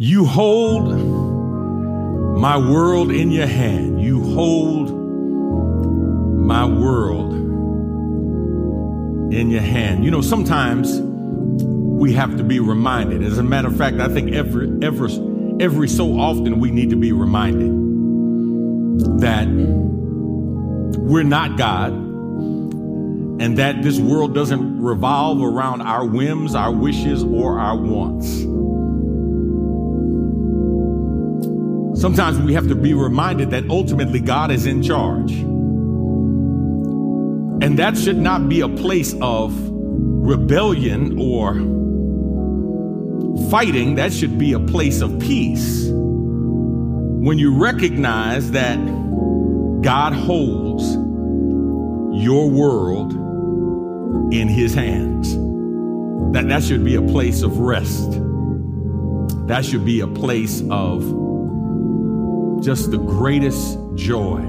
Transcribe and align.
You 0.00 0.26
hold 0.26 0.96
my 2.38 2.56
world 2.56 3.10
in 3.10 3.32
your 3.32 3.48
hand. 3.48 4.00
You 4.00 4.22
hold 4.22 4.92
my 6.38 6.64
world 6.64 7.32
in 9.34 9.50
your 9.50 9.60
hand. 9.60 10.04
You 10.04 10.12
know, 10.12 10.20
sometimes 10.20 11.00
we 11.00 12.12
have 12.12 12.36
to 12.36 12.44
be 12.44 12.60
reminded. 12.60 13.24
As 13.24 13.38
a 13.38 13.42
matter 13.42 13.66
of 13.66 13.76
fact, 13.76 13.96
I 13.98 14.06
think 14.06 14.30
every 14.30 14.68
every 14.82 15.10
every 15.58 15.88
so 15.88 16.16
often 16.16 16.60
we 16.60 16.70
need 16.70 16.90
to 16.90 16.96
be 16.96 17.10
reminded 17.10 17.72
that 19.20 19.48
we're 20.96 21.24
not 21.24 21.58
God 21.58 21.92
and 21.92 23.58
that 23.58 23.82
this 23.82 23.98
world 23.98 24.32
doesn't 24.32 24.80
revolve 24.80 25.42
around 25.42 25.82
our 25.82 26.06
whims, 26.06 26.54
our 26.54 26.70
wishes, 26.70 27.24
or 27.24 27.58
our 27.58 27.76
wants. 27.76 28.44
Sometimes 31.98 32.38
we 32.38 32.54
have 32.54 32.68
to 32.68 32.76
be 32.76 32.94
reminded 32.94 33.50
that 33.50 33.68
ultimately 33.68 34.20
God 34.20 34.52
is 34.52 34.66
in 34.66 34.84
charge. 34.84 35.32
And 37.60 37.76
that 37.76 37.98
should 37.98 38.18
not 38.18 38.48
be 38.48 38.60
a 38.60 38.68
place 38.68 39.16
of 39.20 39.52
rebellion 39.68 41.18
or 41.18 41.54
fighting. 43.50 43.96
That 43.96 44.12
should 44.12 44.38
be 44.38 44.52
a 44.52 44.60
place 44.60 45.00
of 45.00 45.18
peace. 45.18 45.88
When 45.88 47.36
you 47.36 47.52
recognize 47.60 48.52
that 48.52 48.76
God 49.82 50.12
holds 50.12 50.94
your 52.24 52.48
world 52.48 53.12
in 54.32 54.46
his 54.46 54.72
hands, 54.72 55.32
that, 56.32 56.46
that 56.46 56.62
should 56.62 56.84
be 56.84 56.94
a 56.94 57.02
place 57.02 57.42
of 57.42 57.58
rest. 57.58 58.12
That 59.48 59.64
should 59.64 59.84
be 59.84 59.98
a 59.98 60.06
place 60.06 60.62
of 60.70 61.26
just 62.60 62.90
the 62.90 62.98
greatest 62.98 63.78
joy 63.94 64.40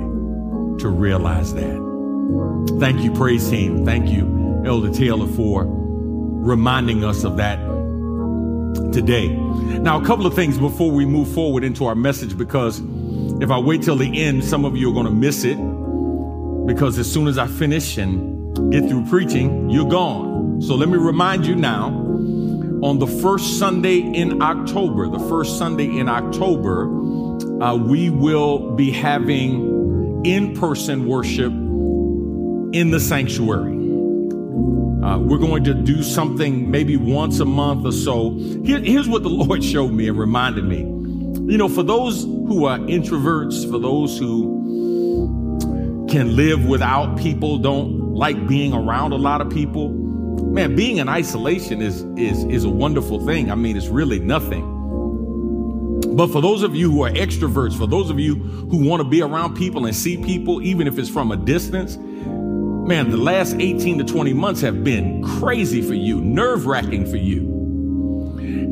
to 0.80 0.90
realize 0.90 1.54
that. 1.54 2.78
Thank 2.80 3.02
you, 3.02 3.12
praise 3.12 3.50
team. 3.50 3.86
Thank 3.86 4.10
you, 4.10 4.64
Elder 4.66 4.92
Taylor, 4.92 5.28
for 5.28 5.66
reminding 5.68 7.04
us 7.04 7.24
of 7.24 7.38
that 7.38 7.60
today. 8.94 9.28
Now, 9.28 10.02
a 10.02 10.06
couple 10.06 10.26
of 10.26 10.34
things 10.34 10.58
before 10.58 10.92
we 10.92 11.06
move 11.06 11.28
forward 11.34 11.64
into 11.64 11.86
our 11.86 11.96
message, 11.96 12.38
because 12.38 12.82
if 13.42 13.52
I 13.52 13.60
wait 13.60 13.82
till 13.82 13.96
the 13.96 14.22
end, 14.22 14.44
some 14.44 14.66
of 14.66 14.76
you 14.76 14.90
are 14.90 14.94
going 14.94 15.06
to 15.06 15.12
miss 15.12 15.44
it. 15.44 15.58
Because 16.66 17.00
as 17.00 17.12
soon 17.12 17.28
as 17.28 17.38
I 17.38 17.48
finish 17.48 17.98
and 17.98 18.72
get 18.72 18.88
through 18.90 19.06
preaching, 19.08 19.70
you're 19.70 19.90
gone. 19.90 20.62
So 20.62 20.76
let 20.76 20.90
me 20.90 20.98
remind 20.98 21.46
you 21.46 21.56
now 21.56 21.88
on 22.84 23.00
the 23.00 23.08
first 23.08 23.58
Sunday 23.58 24.00
in 24.00 24.42
October, 24.42 25.08
the 25.08 25.20
first 25.28 25.58
Sunday 25.58 25.98
in 25.98 26.08
October, 26.08 26.88
uh, 27.62 27.76
we 27.76 28.10
will 28.10 28.72
be 28.76 28.92
having 28.92 30.22
in 30.26 30.56
person 30.56 31.08
worship 31.08 31.52
in 31.52 32.92
the 32.92 33.00
sanctuary. 33.00 33.74
Uh, 35.04 35.18
we're 35.18 35.38
going 35.38 35.64
to 35.64 35.74
do 35.74 36.04
something 36.04 36.70
maybe 36.70 36.98
once 36.98 37.40
a 37.40 37.46
month 37.46 37.86
or 37.86 37.92
so. 37.92 38.32
Here, 38.64 38.80
here's 38.80 39.08
what 39.08 39.24
the 39.24 39.30
Lord 39.30 39.64
showed 39.64 39.92
me 39.92 40.08
and 40.08 40.18
reminded 40.18 40.66
me. 40.66 40.80
You 41.52 41.58
know, 41.58 41.70
for 41.70 41.84
those 41.84 42.24
who 42.24 42.66
are 42.66 42.78
introverts, 42.78 43.70
for 43.70 43.80
those 43.80 44.18
who 44.18 44.58
can 46.10 46.36
live 46.36 46.66
without 46.66 47.18
people, 47.18 47.58
don't 47.58 48.14
like 48.14 48.48
being 48.48 48.74
around 48.74 49.14
a 49.14 49.18
lot 49.18 49.42
of 49.42 49.50
people, 49.50 49.90
man, 49.90 50.76
being 50.76 50.98
in 50.98 51.10
isolation 51.10 51.82
is 51.82 52.02
is 52.18 52.44
is 52.46 52.64
a 52.64 52.70
wonderful 52.70 53.26
thing. 53.26 53.52
I 53.52 53.56
mean, 53.56 53.78
it's 53.78 53.88
really 53.88 54.20
nothing. 54.20 54.79
But 56.20 56.32
for 56.32 56.42
those 56.42 56.64
of 56.64 56.76
you 56.76 56.92
who 56.92 57.04
are 57.04 57.12
extroverts, 57.12 57.78
for 57.78 57.88
those 57.88 58.10
of 58.10 58.20
you 58.20 58.36
who 58.36 58.86
want 58.86 59.02
to 59.02 59.08
be 59.08 59.22
around 59.22 59.56
people 59.56 59.86
and 59.86 59.96
see 59.96 60.18
people, 60.18 60.62
even 60.62 60.86
if 60.86 61.00
it's 61.00 61.08
from 61.08 61.32
a 61.32 61.38
distance, 61.38 61.96
man, 61.96 63.10
the 63.10 63.16
last 63.16 63.56
18 63.58 64.00
to 64.00 64.04
20 64.04 64.34
months 64.34 64.60
have 64.60 64.84
been 64.84 65.24
crazy 65.24 65.82
for 65.82 65.94
you, 65.94 66.20
nerve 66.20 66.66
wracking 66.66 67.10
for 67.10 67.16
you. 67.16 67.48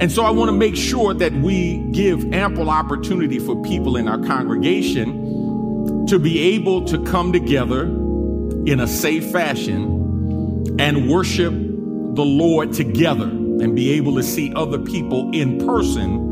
And 0.01 0.11
so 0.11 0.25
I 0.25 0.29
want 0.31 0.49
to 0.49 0.57
make 0.57 0.75
sure 0.75 1.13
that 1.13 1.31
we 1.31 1.77
give 1.93 2.33
ample 2.33 2.69
opportunity 2.69 3.39
for 3.39 3.61
people 3.61 3.95
in 3.95 4.09
our 4.09 4.19
congregation 4.19 6.05
to 6.07 6.19
be 6.19 6.53
able 6.53 6.83
to 6.83 7.01
come 7.05 7.31
together 7.31 7.83
in 7.83 8.81
a 8.81 8.87
safe 8.87 9.31
fashion 9.31 10.75
and 10.79 11.09
worship 11.09 11.53
the 11.53 12.25
Lord 12.25 12.73
together 12.73 13.23
and 13.29 13.73
be 13.73 13.91
able 13.91 14.15
to 14.15 14.23
see 14.23 14.53
other 14.53 14.79
people 14.79 15.31
in 15.31 15.65
person 15.65 16.26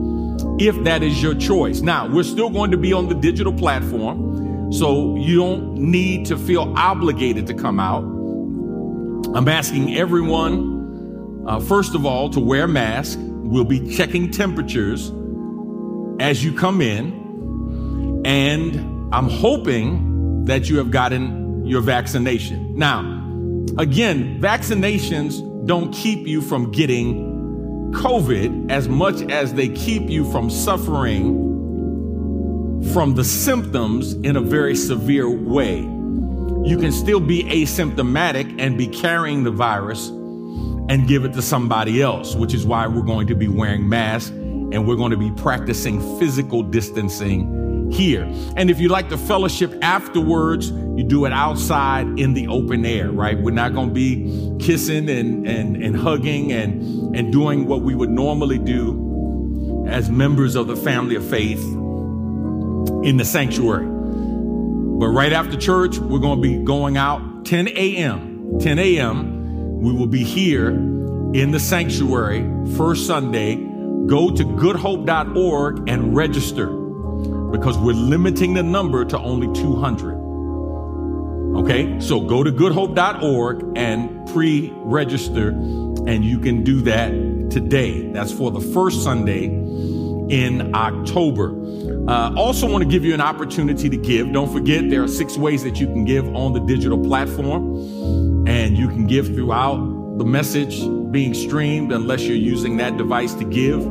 if 0.60 0.82
that 0.84 1.04
is 1.04 1.22
your 1.22 1.36
choice. 1.36 1.82
Now, 1.82 2.08
we're 2.08 2.24
still 2.24 2.50
going 2.50 2.72
to 2.72 2.78
be 2.78 2.94
on 2.94 3.10
the 3.10 3.16
digital 3.16 3.54
platform, 3.54 4.72
so 4.72 5.16
you 5.18 5.38
don't 5.38 5.76
need 5.76 6.26
to 6.28 6.38
feel 6.38 6.74
obligated 6.78 7.48
to 7.48 7.54
come 7.54 7.80
out. 7.80 8.04
I'm 9.36 9.48
asking 9.48 9.96
everyone, 9.96 11.44
uh, 11.48 11.60
first 11.60 11.96
of 11.96 12.06
all, 12.06 12.30
to 12.30 12.40
wear 12.40 12.68
masks. 12.68 13.18
We'll 13.18 13.66
be 13.66 13.96
checking 13.96 14.32
temperatures 14.32 15.12
as 16.20 16.44
you 16.44 16.54
come 16.54 16.82
in, 16.82 18.24
and 18.26 19.14
I'm 19.14 19.30
hoping 19.30 20.46
that 20.46 20.70
you 20.70 20.78
have 20.78 20.90
gotten 20.92 21.66
your 21.66 21.82
vaccination. 21.82 22.78
Now, 22.78 23.02
again, 23.78 24.40
vaccinations 24.40 25.42
don't 25.66 25.92
keep 25.92 26.28
you 26.28 26.42
from 26.42 26.72
getting 26.72 27.35
COVID 27.96 28.70
as 28.70 28.88
much 28.88 29.22
as 29.32 29.54
they 29.54 29.70
keep 29.70 30.10
you 30.10 30.30
from 30.32 30.50
suffering 30.50 31.44
from 32.94 33.16
the 33.16 33.24
symptoms 33.24 34.14
in 34.14 34.36
a 34.36 34.42
very 34.42 34.76
severe 34.76 35.30
way. 35.30 35.80
You 35.80 36.78
can 36.80 36.92
still 36.92 37.20
be 37.20 37.44
asymptomatic 37.46 38.60
and 38.60 38.78
be 38.78 38.88
carrying 38.88 39.44
the 39.44 39.52
virus 39.52 40.10
and 40.10 41.08
give 41.08 41.26
it 41.26 41.34
to 41.34 41.42
somebody 41.42 42.02
else, 42.02 42.36
which 42.36 42.54
is 42.54 42.66
why 42.66 42.86
we're 42.86 43.02
going 43.02 43.28
to 43.28 43.36
be 43.36 43.48
wearing 43.48 43.88
masks 43.88 44.30
and 44.30 44.88
we're 44.88 44.96
going 44.96 45.12
to 45.12 45.18
be 45.18 45.32
practicing 45.32 46.00
physical 46.20 46.62
distancing 46.62 47.65
here. 47.96 48.24
And 48.56 48.70
if 48.70 48.80
you 48.80 48.90
like 48.90 49.10
the 49.10 49.18
fellowship 49.18 49.74
afterwards, 49.82 50.70
you 50.70 51.04
do 51.04 51.26
it 51.26 51.32
outside 51.34 52.20
in 52.20 52.34
the 52.34 52.48
open 52.48 52.86
air, 52.86 53.10
right? 53.10 53.40
We're 53.40 53.52
not 53.52 53.74
going 53.74 53.90
to 53.90 53.94
be 53.94 54.56
kissing 54.60 55.10
and, 55.10 55.48
and, 55.48 55.82
and 55.82 55.96
hugging 55.96 56.52
and, 56.52 57.16
and 57.16 57.32
doing 57.32 57.66
what 57.66 57.82
we 57.82 57.96
would 57.96 58.10
normally 58.10 58.60
do 58.60 59.86
as 59.88 60.10
members 60.10 60.56
of 60.56 60.68
the 60.68 60.76
family 60.76 61.16
of 61.16 61.28
faith 61.28 61.64
in 63.04 63.18
the 63.18 63.26
sanctuary. 63.26 63.86
But 63.88 65.08
right 65.08 65.34
after 65.34 65.58
church, 65.58 65.98
we're 65.98 66.20
going 66.20 66.42
to 66.42 66.48
be 66.48 66.64
going 66.64 66.98
out 66.98 67.46
10 67.46 67.70
a.m. 67.70 68.60
10 68.60 68.80
a.m. 68.80 69.82
We 69.82 69.94
will 69.94 70.08
be 70.08 70.24
here 70.24 70.70
in 70.70 71.52
the 71.52 71.60
sanctuary 71.60 72.50
first 72.76 73.08
Sunday. 73.08 73.56
Go 73.56 74.30
to 74.30 74.44
goodhope.org 74.44 75.90
and 75.90 76.16
register 76.16 76.85
because 77.58 77.78
we're 77.78 77.94
limiting 77.94 78.54
the 78.54 78.64
number 78.64 79.06
to 79.06 79.18
only 79.20 79.48
200. 79.60 80.26
Okay, 81.58 82.00
so 82.02 82.20
go 82.20 82.44
to 82.44 82.52
goodhope.org 82.52 83.78
and 83.78 84.28
pre 84.28 84.72
register, 84.76 85.50
and 85.50 86.26
you 86.26 86.38
can 86.38 86.64
do 86.64 86.82
that 86.82 87.12
today. 87.50 88.12
That's 88.12 88.32
for 88.32 88.52
the 88.52 88.60
first 88.60 89.04
Sunday 89.04 89.46
in 89.46 90.76
October. 90.76 91.56
Uh, 92.10 92.34
also, 92.36 92.70
want 92.70 92.84
to 92.84 92.90
give 92.90 93.06
you 93.06 93.14
an 93.14 93.22
opportunity 93.22 93.90
to 93.90 93.98
give. 93.98 94.34
Don't 94.34 94.52
forget, 94.52 94.90
there 94.90 95.02
are 95.02 95.08
six 95.08 95.38
ways 95.38 95.64
that 95.64 95.80
you 95.80 95.88
can 95.88 96.04
give 96.04 96.28
on 96.36 96.52
the 96.52 96.60
digital 96.60 97.02
platform, 97.02 98.46
and 98.48 98.78
you 98.78 98.90
can 98.90 99.08
give 99.08 99.28
throughout 99.28 99.78
the 100.18 100.26
message 100.26 100.82
being 101.12 101.34
streamed 101.34 101.94
unless 101.94 102.24
you're 102.24 102.36
using 102.36 102.78
that 102.78 102.98
device 102.98 103.34
to 103.36 103.46
give. 103.46 103.82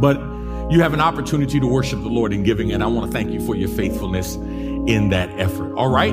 But 0.00 0.35
you 0.70 0.80
have 0.80 0.92
an 0.92 1.00
opportunity 1.00 1.60
to 1.60 1.66
worship 1.66 2.02
the 2.02 2.08
Lord 2.08 2.32
in 2.32 2.42
giving, 2.42 2.72
and 2.72 2.82
I 2.82 2.86
want 2.88 3.06
to 3.06 3.12
thank 3.12 3.30
you 3.30 3.40
for 3.40 3.54
your 3.54 3.68
faithfulness 3.68 4.34
in 4.34 5.10
that 5.10 5.30
effort. 5.38 5.74
All 5.74 5.88
right? 5.88 6.12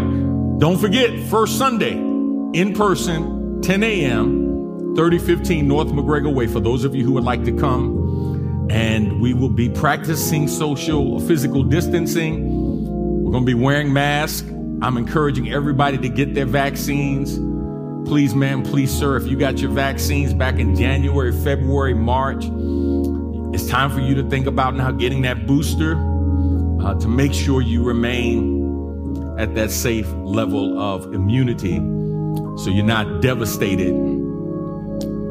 Don't 0.60 0.78
forget, 0.78 1.20
first 1.30 1.58
Sunday, 1.58 1.94
in 1.94 2.74
person, 2.76 3.62
10 3.64 3.84
a.m., 3.84 4.96
3015 4.96 5.68
North 5.68 5.92
MacGregor 5.92 6.30
Way, 6.30 6.46
for 6.46 6.60
those 6.60 6.84
of 6.84 6.94
you 6.94 7.04
who 7.04 7.14
would 7.14 7.24
like 7.24 7.44
to 7.46 7.52
come. 7.52 8.68
And 8.70 9.20
we 9.20 9.34
will 9.34 9.50
be 9.50 9.70
practicing 9.70 10.48
social, 10.48 11.20
physical 11.20 11.64
distancing. 11.64 13.24
We're 13.24 13.32
going 13.32 13.46
to 13.46 13.56
be 13.56 13.60
wearing 13.60 13.92
masks. 13.92 14.48
I'm 14.82 14.98
encouraging 14.98 15.52
everybody 15.52 15.98
to 15.98 16.10
get 16.10 16.36
their 16.36 16.46
vaccines. 16.46 17.40
Please, 18.08 18.36
ma'am, 18.36 18.62
please, 18.64 18.96
sir, 18.96 19.18
if 19.18 19.26
you 19.26 19.36
got 19.38 19.60
your 19.60 19.72
vaccines 19.72 20.34
back 20.34 20.60
in 20.60 20.76
January, 20.76 21.32
February, 21.32 21.94
March, 21.94 22.46
time 23.74 23.90
for 23.90 24.02
you 24.02 24.14
to 24.14 24.22
think 24.30 24.46
about 24.46 24.76
now 24.76 24.92
getting 24.92 25.24
that 25.24 25.48
booster 25.48 25.94
uh, 26.84 26.94
to 26.94 27.08
make 27.08 27.34
sure 27.34 27.60
you 27.60 27.84
remain 27.84 29.36
at 29.40 29.56
that 29.56 29.72
safe 29.72 30.08
level 30.14 30.80
of 30.80 31.12
immunity 31.12 31.78
so 32.56 32.70
you're 32.70 32.86
not 32.86 33.20
devastated 33.20 33.96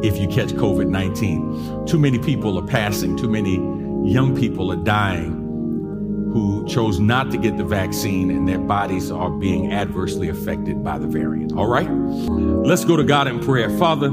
if 0.03 0.19
you 0.19 0.27
catch 0.27 0.49
COVID 0.49 0.89
19. 0.89 1.87
Too 1.87 2.01
many 2.01 2.19
people 2.19 2.59
are 2.59 2.67
passing, 2.67 3.17
too 3.17 3.31
many 3.31 3.55
young 4.11 4.35
people 4.37 4.73
are 4.73 4.83
dying 4.85 5.39
who 6.33 6.67
chose 6.67 6.99
not 6.99 7.31
to 7.31 7.37
get 7.39 7.57
the 7.57 7.65
vaccine 7.65 8.29
and 8.29 8.49
their 8.49 8.59
bodies 8.59 9.13
are 9.13 9.31
being 9.31 9.73
adversely 9.73 10.29
affected 10.29 10.83
by 10.83 10.99
the 10.99 11.07
variant. 11.07 11.53
All 11.53 11.69
right? 11.69 11.89
Let's 11.89 12.85
go 12.85 12.97
to 12.97 13.05
God 13.05 13.29
in 13.29 13.39
prayer. 13.39 13.71
Father, 13.79 14.11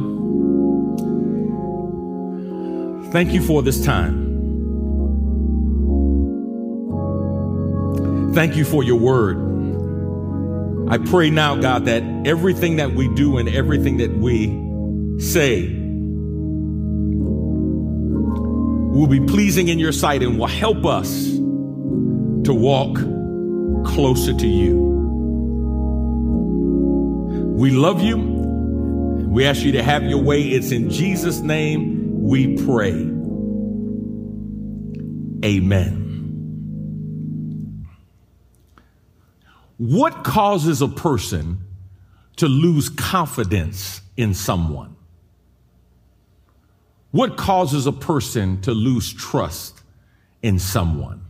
thank 3.12 3.32
you 3.32 3.42
for 3.42 3.62
this 3.62 3.84
time. 3.84 4.30
Thank 8.34 8.56
you 8.56 8.64
for 8.64 8.84
your 8.84 9.00
word. 9.00 9.50
I 10.90 10.98
pray 10.98 11.30
now, 11.30 11.56
God, 11.56 11.86
that 11.86 12.04
everything 12.26 12.78
that 12.78 12.94
we 12.94 13.14
do 13.14 13.38
and 13.38 13.50
everything 13.50 13.98
that 13.98 14.12
we 14.12 14.48
say 15.20 15.68
will 18.92 19.08
be 19.08 19.20
pleasing 19.20 19.68
in 19.68 19.80
your 19.80 19.92
sight 19.92 20.24
and 20.24 20.40
will 20.40 20.48
help 20.48 20.86
us 20.86 21.30
to 22.46 22.54
walk 22.54 22.96
closer 23.86 24.34
to 24.34 24.48
you. 24.48 24.78
We 27.56 27.72
love 27.72 28.02
you. 28.02 28.18
We 28.18 29.46
ask 29.46 29.64
you 29.64 29.72
to 29.74 29.84
have 29.84 30.04
your 30.04 30.22
way. 30.22 30.42
It's 30.42 30.72
in 30.72 30.90
Jesus' 30.90 31.40
name 31.40 31.89
we 32.30 32.56
pray. 32.58 32.94
Amen. 35.44 36.06
What 39.78 40.24
causes 40.24 40.84
a 40.84 40.88
person 40.88 41.58
to 42.36 42.48
lose 42.48 42.88
confidence 42.90 44.02
in 44.16 44.36
someone? 44.36 44.96
What 47.10 47.36
causes 47.36 47.88
a 47.88 47.92
person 47.92 48.62
to 48.62 48.74
lose 48.74 49.12
trust 49.12 49.82
in 50.44 50.60
someone? 50.60 51.26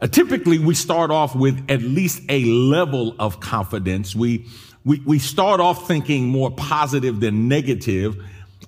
Uh, 0.00 0.06
typically, 0.06 0.58
we 0.58 0.74
start 0.74 1.10
off 1.10 1.36
with 1.36 1.62
at 1.70 1.82
least 1.82 2.22
a 2.30 2.42
level 2.44 3.14
of 3.18 3.40
confidence. 3.40 4.16
We, 4.16 4.46
we, 4.86 5.02
we 5.04 5.18
start 5.18 5.60
off 5.60 5.86
thinking 5.86 6.26
more 6.28 6.50
positive 6.50 7.20
than 7.20 7.48
negative 7.48 8.16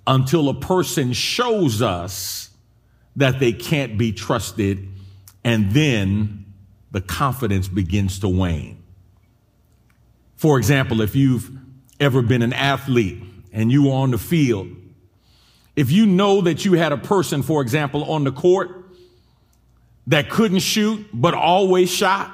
until 0.09 0.49
a 0.49 0.55
person 0.55 1.13
shows 1.13 1.83
us 1.83 2.51
that 3.17 3.39
they 3.39 3.53
can't 3.53 3.99
be 3.99 4.11
trusted. 4.11 4.89
And 5.45 5.71
then 5.73 6.47
the 6.91 7.03
confidence 7.03 7.69
begins 7.69 8.19
to 8.21 8.29
wane. 8.29 8.83
For 10.37 10.59
example, 10.59 11.03
if 11.03 11.15
you've 11.15 11.51
ever 12.01 12.23
been 12.23 12.43
an 12.43 12.55
athlete 12.55 13.23
and 13.53 13.71
you 13.71 13.85
were 13.85 13.93
on 13.93 14.11
the 14.11 14.19
field, 14.19 14.69
if 15.77 15.91
you 15.93 16.07
know 16.07 16.41
that 16.41 16.65
you 16.65 16.73
had 16.73 16.93
a 16.93 16.97
person, 16.97 17.43
for 17.43 17.61
example, 17.61 18.11
on 18.11 18.25
the 18.25 18.33
court 18.33 18.87
that 20.07 20.31
couldn't 20.31 20.61
shoot 20.61 21.07
but 21.13 21.35
always 21.35 21.91
shot, 21.91 22.33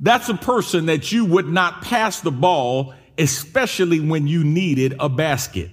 that's 0.00 0.28
a 0.28 0.36
person 0.36 0.86
that 0.86 1.10
you 1.12 1.24
would 1.24 1.48
not 1.48 1.82
pass 1.82 2.20
the 2.20 2.30
ball, 2.30 2.94
especially 3.16 4.00
when 4.00 4.26
you 4.26 4.44
needed 4.44 4.94
a 5.00 5.08
basket 5.08 5.70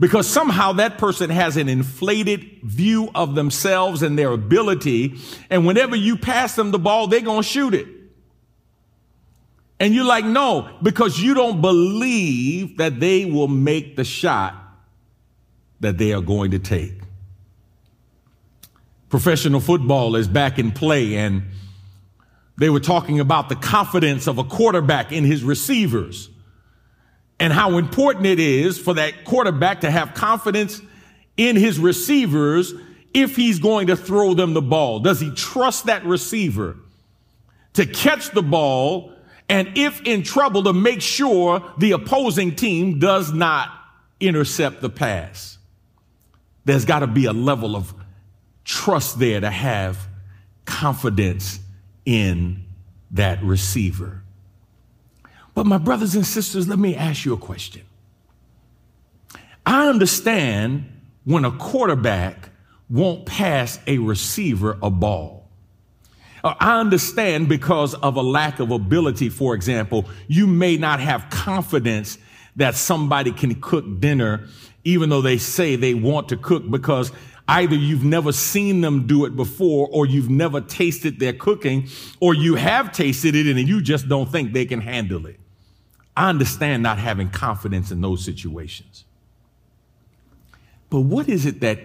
because 0.00 0.26
somehow 0.26 0.72
that 0.72 0.96
person 0.96 1.28
has 1.28 1.58
an 1.58 1.68
inflated 1.68 2.62
view 2.62 3.10
of 3.14 3.34
themselves 3.34 4.02
and 4.02 4.18
their 4.18 4.32
ability. 4.32 5.18
And 5.50 5.66
whenever 5.66 5.94
you 5.94 6.16
pass 6.16 6.56
them 6.56 6.70
the 6.70 6.78
ball, 6.78 7.06
they're 7.06 7.20
going 7.20 7.42
to 7.42 7.48
shoot 7.48 7.74
it. 7.74 7.86
And 9.78 9.94
you're 9.94 10.06
like, 10.06 10.24
no, 10.24 10.70
because 10.82 11.20
you 11.20 11.34
don't 11.34 11.60
believe 11.60 12.78
that 12.78 12.98
they 12.98 13.26
will 13.26 13.48
make 13.48 13.96
the 13.96 14.04
shot 14.04 14.54
that 15.80 15.98
they 15.98 16.14
are 16.14 16.22
going 16.22 16.52
to 16.52 16.58
take. 16.58 16.98
Professional 19.10 19.60
football 19.60 20.16
is 20.16 20.28
back 20.28 20.58
in 20.58 20.72
play 20.72 21.16
and 21.16 21.42
they 22.56 22.70
were 22.70 22.80
talking 22.80 23.20
about 23.20 23.50
the 23.50 23.56
confidence 23.56 24.26
of 24.26 24.38
a 24.38 24.44
quarterback 24.44 25.12
in 25.12 25.24
his 25.24 25.42
receivers 25.42 26.29
and 27.40 27.52
how 27.52 27.78
important 27.78 28.26
it 28.26 28.38
is 28.38 28.78
for 28.78 28.94
that 28.94 29.24
quarterback 29.24 29.80
to 29.80 29.90
have 29.90 30.14
confidence 30.14 30.80
in 31.36 31.56
his 31.56 31.78
receivers 31.78 32.74
if 33.14 33.34
he's 33.34 33.58
going 33.58 33.88
to 33.88 33.96
throw 33.96 34.34
them 34.34 34.52
the 34.52 34.62
ball. 34.62 35.00
Does 35.00 35.18
he 35.18 35.30
trust 35.32 35.86
that 35.86 36.04
receiver 36.04 36.76
to 37.72 37.86
catch 37.86 38.30
the 38.30 38.42
ball 38.42 39.12
and 39.48 39.76
if 39.76 40.02
in 40.02 40.22
trouble 40.22 40.64
to 40.64 40.72
make 40.72 41.00
sure 41.00 41.64
the 41.78 41.92
opposing 41.92 42.54
team 42.54 42.98
does 42.98 43.32
not 43.32 43.70
intercept 44.20 44.82
the 44.82 44.90
pass? 44.90 45.58
There's 46.66 46.84
got 46.84 47.00
to 47.00 47.06
be 47.06 47.24
a 47.24 47.32
level 47.32 47.74
of 47.74 47.94
trust 48.64 49.18
there 49.18 49.40
to 49.40 49.50
have 49.50 50.06
confidence 50.66 51.58
in 52.04 52.64
that 53.12 53.42
receiver. 53.42 54.19
But 55.60 55.66
my 55.66 55.76
brothers 55.76 56.14
and 56.14 56.26
sisters, 56.26 56.68
let 56.68 56.78
me 56.78 56.96
ask 56.96 57.26
you 57.26 57.34
a 57.34 57.36
question. 57.36 57.82
I 59.66 59.88
understand 59.88 60.90
when 61.24 61.44
a 61.44 61.50
quarterback 61.50 62.48
won't 62.88 63.26
pass 63.26 63.78
a 63.86 63.98
receiver 63.98 64.78
a 64.82 64.88
ball. 64.88 65.50
Uh, 66.42 66.54
I 66.58 66.80
understand 66.80 67.50
because 67.50 67.92
of 67.92 68.16
a 68.16 68.22
lack 68.22 68.58
of 68.58 68.70
ability, 68.70 69.28
for 69.28 69.54
example, 69.54 70.06
you 70.28 70.46
may 70.46 70.78
not 70.78 70.98
have 70.98 71.28
confidence 71.28 72.16
that 72.56 72.74
somebody 72.74 73.30
can 73.30 73.60
cook 73.60 74.00
dinner, 74.00 74.46
even 74.84 75.10
though 75.10 75.20
they 75.20 75.36
say 75.36 75.76
they 75.76 75.92
want 75.92 76.30
to 76.30 76.38
cook, 76.38 76.70
because 76.70 77.12
either 77.46 77.76
you've 77.76 78.02
never 78.02 78.32
seen 78.32 78.80
them 78.80 79.06
do 79.06 79.26
it 79.26 79.36
before, 79.36 79.90
or 79.92 80.06
you've 80.06 80.30
never 80.30 80.62
tasted 80.62 81.20
their 81.20 81.34
cooking, 81.34 81.86
or 82.18 82.32
you 82.32 82.54
have 82.54 82.92
tasted 82.92 83.34
it 83.34 83.46
and 83.46 83.68
you 83.68 83.82
just 83.82 84.08
don't 84.08 84.32
think 84.32 84.54
they 84.54 84.64
can 84.64 84.80
handle 84.80 85.26
it. 85.26 85.39
I 86.20 86.28
understand 86.28 86.82
not 86.82 86.98
having 86.98 87.30
confidence 87.30 87.90
in 87.90 88.02
those 88.02 88.22
situations. 88.22 89.06
But 90.90 91.00
what 91.00 91.30
is 91.30 91.46
it 91.46 91.60
that 91.60 91.80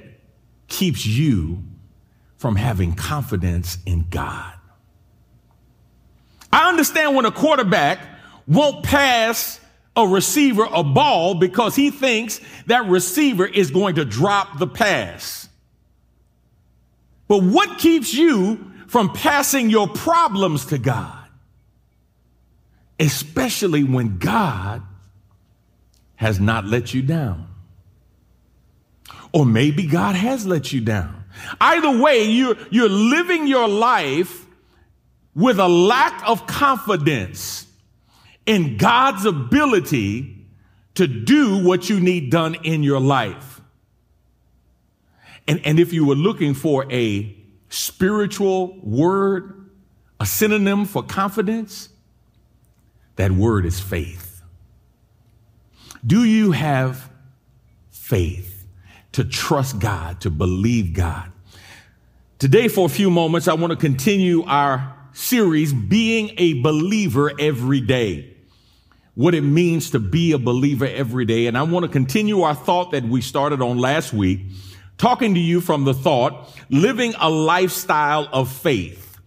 keeps 0.67 1.05
you 1.05 1.63
from 2.35 2.57
having 2.57 2.95
confidence 2.95 3.77
in 3.85 4.07
God? 4.09 4.53
I 6.51 6.67
understand 6.67 7.15
when 7.15 7.23
a 7.23 7.31
quarterback 7.31 7.99
won't 8.45 8.83
pass 8.83 9.61
a 9.95 10.05
receiver 10.05 10.67
a 10.69 10.83
ball 10.83 11.35
because 11.35 11.73
he 11.77 11.89
thinks 11.89 12.41
that 12.65 12.89
receiver 12.89 13.45
is 13.45 13.71
going 13.71 13.95
to 13.95 14.03
drop 14.03 14.59
the 14.59 14.67
pass. 14.67 15.47
But 17.29 17.41
what 17.41 17.79
keeps 17.79 18.13
you 18.13 18.69
from 18.87 19.13
passing 19.13 19.69
your 19.69 19.87
problems 19.87 20.65
to 20.65 20.77
God? 20.77 21.14
Especially 22.99 23.83
when 23.83 24.17
God 24.17 24.81
has 26.15 26.39
not 26.39 26.65
let 26.65 26.93
you 26.93 27.01
down. 27.01 27.47
Or 29.33 29.45
maybe 29.45 29.85
God 29.85 30.15
has 30.15 30.45
let 30.45 30.71
you 30.71 30.81
down. 30.81 31.23
Either 31.59 32.01
way, 32.01 32.23
you're, 32.23 32.55
you're 32.69 32.89
living 32.89 33.47
your 33.47 33.67
life 33.67 34.45
with 35.33 35.59
a 35.59 35.67
lack 35.67 36.27
of 36.27 36.47
confidence 36.47 37.67
in 38.45 38.77
God's 38.77 39.25
ability 39.25 40.47
to 40.95 41.07
do 41.07 41.65
what 41.65 41.89
you 41.89 41.99
need 41.99 42.31
done 42.31 42.55
in 42.63 42.83
your 42.83 43.01
life. 43.01 43.61
And, 45.47 45.61
and 45.65 45.79
if 45.79 45.91
you 45.91 46.05
were 46.05 46.15
looking 46.15 46.53
for 46.53 46.91
a 46.91 47.35
spiritual 47.69 48.79
word, 48.81 49.69
a 50.19 50.25
synonym 50.25 50.85
for 50.85 51.03
confidence, 51.03 51.89
that 53.15 53.31
word 53.31 53.65
is 53.65 53.79
faith. 53.79 54.41
Do 56.05 56.23
you 56.23 56.51
have 56.51 57.09
faith 57.89 58.67
to 59.13 59.23
trust 59.23 59.79
God, 59.79 60.21
to 60.21 60.29
believe 60.29 60.93
God? 60.93 61.31
Today, 62.37 62.67
for 62.67 62.85
a 62.85 62.89
few 62.89 63.09
moments, 63.09 63.47
I 63.47 63.53
want 63.53 63.71
to 63.71 63.77
continue 63.77 64.43
our 64.43 64.95
series, 65.13 65.73
Being 65.73 66.31
a 66.37 66.61
Believer 66.61 67.31
Every 67.39 67.81
Day. 67.81 68.35
What 69.15 69.33
it 69.33 69.41
means 69.41 69.91
to 69.91 69.99
be 69.99 70.33
a 70.33 70.37
believer 70.37 70.85
every 70.85 71.23
day. 71.23 71.47
And 71.47 71.57
I 71.57 71.63
want 71.63 71.85
to 71.85 71.89
continue 71.89 72.41
our 72.41 72.53
thought 72.53 72.91
that 72.91 73.05
we 73.05 73.21
started 73.21 73.61
on 73.61 73.77
last 73.77 74.11
week, 74.11 74.41
talking 74.97 75.33
to 75.35 75.39
you 75.39 75.61
from 75.61 75.85
the 75.85 75.93
thought, 75.93 76.53
living 76.69 77.13
a 77.17 77.29
lifestyle 77.29 78.27
of 78.33 78.51
faith. 78.51 79.17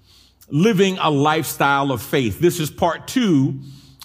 Living 0.50 0.98
a 0.98 1.10
lifestyle 1.10 1.90
of 1.90 2.02
faith. 2.02 2.38
This 2.38 2.60
is 2.60 2.70
part 2.70 3.08
two 3.08 3.60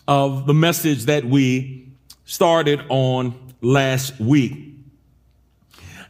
of 0.07 0.45
the 0.45 0.53
message 0.53 1.05
that 1.05 1.25
we 1.25 1.87
started 2.25 2.81
on 2.89 3.53
last 3.61 4.19
week. 4.19 4.73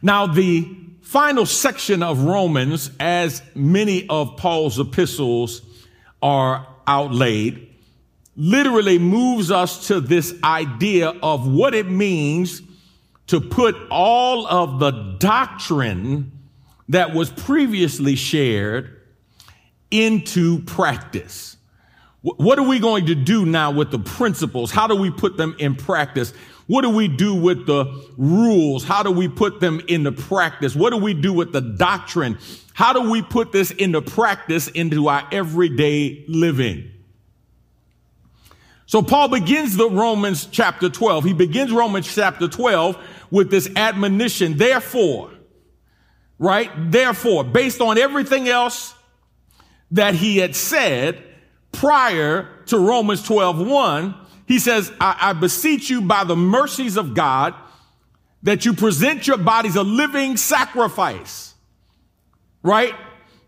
Now, 0.02 0.26
the 0.26 0.68
final 1.02 1.46
section 1.46 2.02
of 2.02 2.24
Romans, 2.24 2.90
as 2.98 3.42
many 3.54 4.08
of 4.08 4.36
Paul's 4.36 4.78
epistles 4.78 5.62
are 6.22 6.66
outlaid, 6.86 7.74
literally 8.36 8.98
moves 8.98 9.50
us 9.50 9.86
to 9.88 10.00
this 10.00 10.34
idea 10.42 11.10
of 11.22 11.46
what 11.46 11.74
it 11.74 11.88
means 11.88 12.62
to 13.28 13.40
put 13.40 13.76
all 13.90 14.46
of 14.46 14.80
the 14.80 14.90
doctrine 15.18 16.32
that 16.88 17.14
was 17.14 17.30
previously 17.30 18.16
shared 18.16 19.00
into 19.90 20.60
practice. 20.62 21.53
What 22.24 22.58
are 22.58 22.66
we 22.66 22.78
going 22.78 23.04
to 23.06 23.14
do 23.14 23.44
now 23.44 23.70
with 23.70 23.90
the 23.90 23.98
principles? 23.98 24.70
How 24.70 24.86
do 24.86 24.96
we 24.96 25.10
put 25.10 25.36
them 25.36 25.54
in 25.58 25.76
practice? 25.76 26.32
What 26.66 26.80
do 26.80 26.88
we 26.88 27.06
do 27.06 27.34
with 27.34 27.66
the 27.66 28.02
rules? 28.16 28.82
How 28.82 29.02
do 29.02 29.10
we 29.10 29.28
put 29.28 29.60
them 29.60 29.82
into 29.88 30.10
practice? 30.10 30.74
What 30.74 30.94
do 30.94 30.96
we 30.96 31.12
do 31.12 31.34
with 31.34 31.52
the 31.52 31.60
doctrine? 31.60 32.38
How 32.72 32.94
do 32.94 33.10
we 33.10 33.20
put 33.20 33.52
this 33.52 33.72
into 33.72 34.00
practice 34.00 34.68
into 34.68 35.08
our 35.08 35.28
everyday 35.32 36.24
living? 36.26 36.90
So 38.86 39.02
Paul 39.02 39.28
begins 39.28 39.76
the 39.76 39.90
Romans 39.90 40.46
chapter 40.46 40.88
12. 40.88 41.24
He 41.24 41.34
begins 41.34 41.72
Romans 41.72 42.14
chapter 42.14 42.48
12 42.48 42.96
with 43.30 43.50
this 43.50 43.68
admonition. 43.76 44.56
Therefore, 44.56 45.30
right? 46.38 46.70
Therefore, 46.90 47.44
based 47.44 47.82
on 47.82 47.98
everything 47.98 48.48
else 48.48 48.94
that 49.90 50.14
he 50.14 50.38
had 50.38 50.56
said 50.56 51.22
prior 51.74 52.48
to 52.66 52.78
Romans 52.78 53.22
12, 53.22 53.66
1, 53.66 54.14
he 54.46 54.58
says, 54.58 54.92
I, 55.00 55.16
I 55.20 55.32
beseech 55.32 55.90
you 55.90 56.02
by 56.02 56.24
the 56.24 56.36
mercies 56.36 56.96
of 56.96 57.14
God 57.14 57.54
that 58.42 58.64
you 58.64 58.74
present 58.74 59.26
your 59.26 59.38
bodies 59.38 59.76
a 59.76 59.82
living 59.82 60.36
sacrifice, 60.36 61.54
right? 62.62 62.94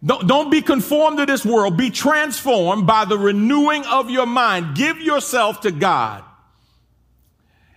Don't, 0.04 0.26
don't 0.26 0.50
be 0.50 0.62
conformed 0.62 1.18
to 1.18 1.26
this 1.26 1.44
world. 1.44 1.76
Be 1.76 1.90
transformed 1.90 2.86
by 2.86 3.04
the 3.04 3.18
renewing 3.18 3.84
of 3.86 4.10
your 4.10 4.26
mind. 4.26 4.76
Give 4.76 5.00
yourself 5.00 5.62
to 5.62 5.70
God. 5.70 6.24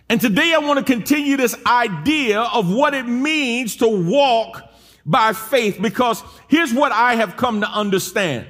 And 0.08 0.20
today 0.20 0.52
I 0.54 0.58
want 0.58 0.78
to 0.78 0.84
continue 0.84 1.36
this 1.36 1.54
idea 1.64 2.40
of 2.40 2.72
what 2.72 2.94
it 2.94 3.04
means 3.04 3.76
to 3.76 3.88
walk 3.88 4.62
by 5.06 5.32
faith 5.32 5.78
because 5.80 6.22
here's 6.48 6.74
what 6.74 6.92
I 6.92 7.14
have 7.16 7.36
come 7.36 7.60
to 7.60 7.68
understand. 7.68 8.46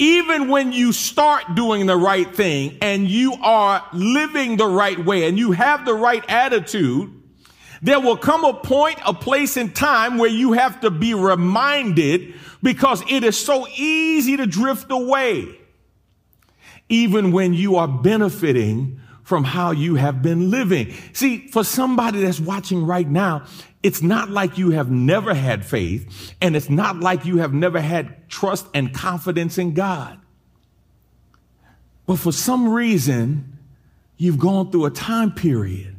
Even 0.00 0.48
when 0.48 0.72
you 0.72 0.94
start 0.94 1.54
doing 1.54 1.84
the 1.84 1.96
right 1.96 2.34
thing 2.34 2.78
and 2.80 3.06
you 3.06 3.34
are 3.42 3.86
living 3.92 4.56
the 4.56 4.66
right 4.66 4.98
way 4.98 5.28
and 5.28 5.38
you 5.38 5.52
have 5.52 5.84
the 5.84 5.92
right 5.92 6.24
attitude, 6.26 7.12
there 7.82 8.00
will 8.00 8.16
come 8.16 8.42
a 8.46 8.54
point, 8.54 8.98
a 9.04 9.12
place 9.12 9.58
in 9.58 9.72
time 9.72 10.16
where 10.16 10.30
you 10.30 10.52
have 10.52 10.80
to 10.80 10.90
be 10.90 11.12
reminded 11.12 12.32
because 12.62 13.02
it 13.10 13.24
is 13.24 13.38
so 13.38 13.68
easy 13.76 14.38
to 14.38 14.46
drift 14.46 14.90
away. 14.90 15.54
Even 16.88 17.30
when 17.30 17.52
you 17.52 17.76
are 17.76 17.86
benefiting 17.86 19.00
from 19.22 19.44
how 19.44 19.70
you 19.70 19.96
have 19.96 20.22
been 20.22 20.50
living. 20.50 20.94
See, 21.12 21.46
for 21.48 21.62
somebody 21.62 22.22
that's 22.22 22.40
watching 22.40 22.86
right 22.86 23.08
now, 23.08 23.44
it's 23.82 24.02
not 24.02 24.30
like 24.30 24.58
you 24.58 24.70
have 24.70 24.90
never 24.90 25.34
had 25.34 25.64
faith, 25.64 26.34
and 26.40 26.54
it's 26.54 26.68
not 26.68 27.00
like 27.00 27.24
you 27.24 27.38
have 27.38 27.54
never 27.54 27.80
had 27.80 28.28
trust 28.28 28.66
and 28.74 28.92
confidence 28.92 29.56
in 29.56 29.72
God. 29.72 30.18
But 32.06 32.18
for 32.18 32.32
some 32.32 32.68
reason, 32.68 33.56
you've 34.16 34.38
gone 34.38 34.70
through 34.70 34.86
a 34.86 34.90
time 34.90 35.32
period 35.32 35.96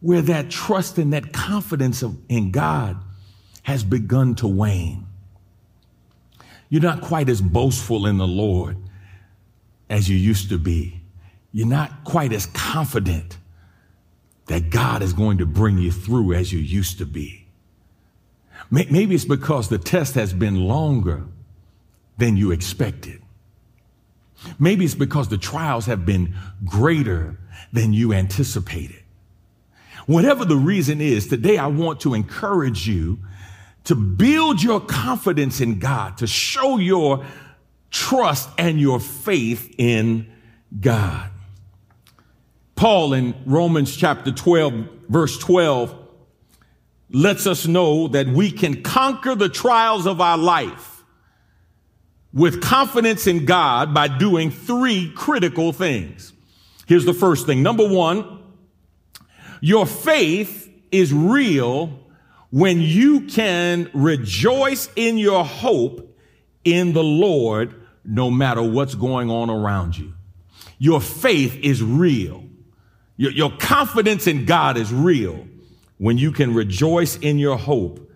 where 0.00 0.22
that 0.22 0.50
trust 0.50 0.98
and 0.98 1.12
that 1.12 1.32
confidence 1.32 2.02
of, 2.02 2.16
in 2.28 2.50
God 2.50 2.96
has 3.62 3.84
begun 3.84 4.34
to 4.36 4.46
wane. 4.46 5.06
You're 6.68 6.82
not 6.82 7.02
quite 7.02 7.28
as 7.28 7.40
boastful 7.40 8.06
in 8.06 8.18
the 8.18 8.26
Lord 8.26 8.76
as 9.88 10.08
you 10.08 10.16
used 10.16 10.48
to 10.48 10.58
be. 10.58 11.00
You're 11.52 11.68
not 11.68 12.04
quite 12.04 12.32
as 12.32 12.46
confident 12.46 13.38
that 14.46 14.70
God 14.70 15.02
is 15.02 15.12
going 15.12 15.38
to 15.38 15.46
bring 15.46 15.78
you 15.78 15.90
through 15.90 16.32
as 16.32 16.52
you 16.52 16.58
used 16.58 16.98
to 16.98 17.06
be. 17.06 17.46
Maybe 18.70 19.14
it's 19.14 19.24
because 19.24 19.68
the 19.68 19.78
test 19.78 20.14
has 20.14 20.32
been 20.32 20.64
longer 20.64 21.24
than 22.18 22.36
you 22.36 22.50
expected. 22.50 23.22
Maybe 24.58 24.84
it's 24.84 24.94
because 24.94 25.28
the 25.28 25.38
trials 25.38 25.86
have 25.86 26.04
been 26.04 26.34
greater 26.64 27.38
than 27.72 27.92
you 27.92 28.12
anticipated. 28.12 29.02
Whatever 30.06 30.44
the 30.44 30.56
reason 30.56 31.00
is, 31.00 31.26
today 31.26 31.58
I 31.58 31.66
want 31.66 32.00
to 32.00 32.14
encourage 32.14 32.88
you 32.88 33.18
to 33.84 33.94
build 33.94 34.62
your 34.62 34.80
confidence 34.80 35.60
in 35.60 35.78
God, 35.78 36.18
to 36.18 36.26
show 36.26 36.78
your 36.78 37.24
trust 37.90 38.48
and 38.58 38.80
your 38.80 39.00
faith 39.00 39.74
in 39.78 40.30
God. 40.80 41.30
Paul 42.76 43.14
in 43.14 43.34
Romans 43.46 43.96
chapter 43.96 44.30
12, 44.30 44.74
verse 45.08 45.38
12, 45.38 45.98
lets 47.10 47.46
us 47.46 47.66
know 47.66 48.08
that 48.08 48.28
we 48.28 48.50
can 48.50 48.82
conquer 48.82 49.34
the 49.34 49.48
trials 49.48 50.06
of 50.06 50.20
our 50.20 50.36
life 50.36 51.02
with 52.34 52.60
confidence 52.60 53.26
in 53.26 53.46
God 53.46 53.94
by 53.94 54.08
doing 54.08 54.50
three 54.50 55.10
critical 55.16 55.72
things. 55.72 56.34
Here's 56.86 57.06
the 57.06 57.14
first 57.14 57.46
thing. 57.46 57.62
Number 57.62 57.88
one, 57.88 58.42
your 59.62 59.86
faith 59.86 60.70
is 60.92 61.14
real 61.14 61.98
when 62.50 62.82
you 62.82 63.22
can 63.22 63.90
rejoice 63.94 64.90
in 64.96 65.16
your 65.16 65.44
hope 65.44 66.14
in 66.62 66.92
the 66.92 67.02
Lord 67.02 67.74
no 68.04 68.30
matter 68.30 68.62
what's 68.62 68.94
going 68.94 69.30
on 69.30 69.48
around 69.48 69.96
you. 69.96 70.12
Your 70.78 71.00
faith 71.00 71.56
is 71.62 71.82
real. 71.82 72.45
Your, 73.16 73.32
your 73.32 73.50
confidence 73.50 74.26
in 74.26 74.44
God 74.44 74.76
is 74.76 74.92
real 74.92 75.46
when 75.98 76.18
you 76.18 76.32
can 76.32 76.54
rejoice 76.54 77.16
in 77.16 77.38
your 77.38 77.56
hope 77.56 78.10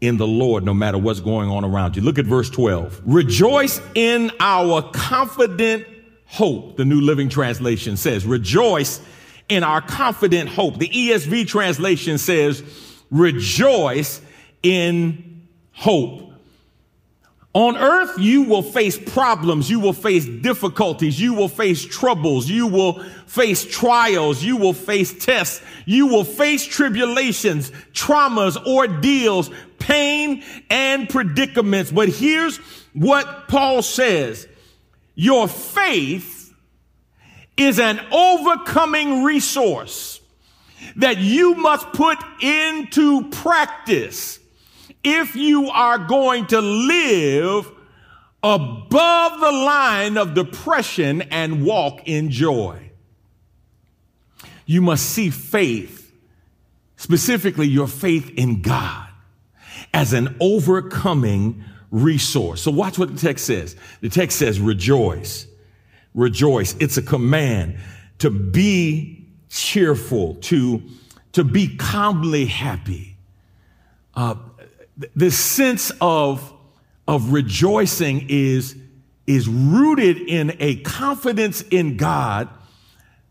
in 0.00 0.16
the 0.16 0.26
Lord 0.26 0.64
no 0.64 0.72
matter 0.72 0.98
what's 0.98 1.20
going 1.20 1.50
on 1.50 1.64
around 1.64 1.96
you. 1.96 2.02
Look 2.02 2.18
at 2.18 2.24
verse 2.24 2.48
12. 2.48 3.02
Rejoice 3.04 3.80
in 3.94 4.30
our 4.40 4.82
confident 4.92 5.86
hope. 6.24 6.76
The 6.76 6.84
New 6.84 7.00
Living 7.00 7.28
Translation 7.28 7.96
says, 7.96 8.24
rejoice 8.24 9.00
in 9.48 9.62
our 9.62 9.82
confident 9.82 10.48
hope. 10.48 10.78
The 10.78 10.88
ESV 10.88 11.46
translation 11.48 12.18
says, 12.18 12.62
rejoice 13.10 14.22
in 14.62 15.46
hope. 15.72 16.29
On 17.52 17.76
earth, 17.76 18.16
you 18.18 18.42
will 18.42 18.62
face 18.62 18.96
problems. 18.96 19.68
You 19.68 19.80
will 19.80 19.92
face 19.92 20.24
difficulties. 20.24 21.20
You 21.20 21.34
will 21.34 21.48
face 21.48 21.84
troubles. 21.84 22.48
You 22.48 22.68
will 22.68 23.02
face 23.26 23.64
trials. 23.64 24.42
You 24.42 24.56
will 24.56 24.72
face 24.72 25.12
tests. 25.12 25.60
You 25.84 26.06
will 26.06 26.22
face 26.22 26.64
tribulations, 26.64 27.72
traumas, 27.92 28.56
ordeals, 28.64 29.50
pain, 29.80 30.44
and 30.70 31.08
predicaments. 31.08 31.90
But 31.90 32.08
here's 32.08 32.58
what 32.92 33.48
Paul 33.48 33.82
says. 33.82 34.46
Your 35.16 35.48
faith 35.48 36.54
is 37.56 37.80
an 37.80 38.00
overcoming 38.12 39.24
resource 39.24 40.20
that 40.96 41.18
you 41.18 41.54
must 41.54 41.92
put 41.92 42.18
into 42.40 43.28
practice 43.30 44.39
if 45.02 45.36
you 45.36 45.68
are 45.70 45.98
going 45.98 46.46
to 46.48 46.60
live 46.60 47.70
above 48.42 49.40
the 49.40 49.52
line 49.52 50.16
of 50.16 50.34
depression 50.34 51.22
and 51.22 51.64
walk 51.64 52.06
in 52.06 52.30
joy. 52.30 52.90
You 54.66 54.80
must 54.80 55.06
see 55.06 55.30
faith, 55.30 56.12
specifically 56.96 57.66
your 57.66 57.88
faith 57.88 58.30
in 58.36 58.62
God, 58.62 59.08
as 59.92 60.12
an 60.12 60.36
overcoming 60.40 61.64
resource. 61.90 62.62
So 62.62 62.70
watch 62.70 62.98
what 62.98 63.12
the 63.14 63.20
text 63.20 63.46
says. 63.46 63.76
The 64.00 64.08
text 64.08 64.38
says, 64.38 64.60
rejoice, 64.60 65.46
rejoice. 66.14 66.76
It's 66.78 66.96
a 66.96 67.02
command 67.02 67.78
to 68.18 68.30
be 68.30 69.26
cheerful, 69.48 70.36
to, 70.36 70.82
to 71.32 71.42
be 71.42 71.76
calmly 71.76 72.46
happy. 72.46 73.16
Uh, 74.14 74.36
this 75.14 75.38
sense 75.38 75.90
of, 76.00 76.52
of 77.08 77.32
rejoicing 77.32 78.26
is, 78.28 78.76
is 79.26 79.48
rooted 79.48 80.18
in 80.18 80.56
a 80.60 80.76
confidence 80.76 81.62
in 81.62 81.96
God 81.96 82.48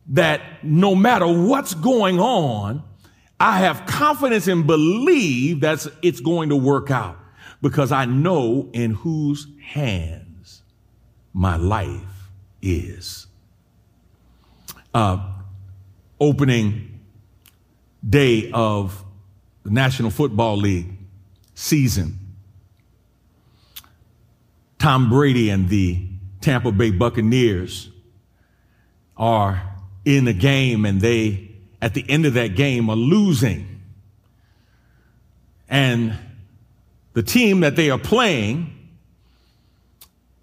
that 0.07 0.41
no 0.63 0.95
matter 0.95 1.27
what's 1.27 1.73
going 1.73 2.19
on, 2.19 2.83
I 3.39 3.59
have 3.59 3.85
confidence 3.85 4.47
and 4.47 4.65
believe 4.65 5.61
that 5.61 5.85
it's 6.01 6.19
going 6.19 6.49
to 6.49 6.55
work 6.55 6.91
out 6.91 7.17
because 7.61 7.91
I 7.91 8.05
know 8.05 8.69
in 8.73 8.91
whose 8.91 9.47
hands 9.61 10.63
my 11.33 11.55
life 11.55 12.31
is. 12.61 13.27
Uh, 14.93 15.19
opening 16.19 16.99
day 18.07 18.49
of 18.51 19.05
the 19.63 19.69
National 19.69 20.09
Football 20.09 20.57
League 20.57 20.98
season. 21.59 22.17
Tom 24.79 25.09
Brady 25.09 25.49
and 25.49 25.67
the 25.67 26.07
Tampa 26.39 26.71
Bay 26.71 26.89
Buccaneers 26.89 27.89
are 29.17 29.61
in 30.05 30.25
a 30.29 30.33
game 30.33 30.85
and 30.85 31.01
they, 31.01 31.51
at 31.81 31.93
the 31.93 32.09
end 32.09 32.25
of 32.25 32.35
that 32.35 32.55
game, 32.55 32.89
are 32.89 32.95
losing. 32.95 33.81
And 35.67 36.17
the 37.11 37.23
team 37.23 37.59
that 37.59 37.75
they 37.75 37.89
are 37.89 37.99
playing 37.99 38.73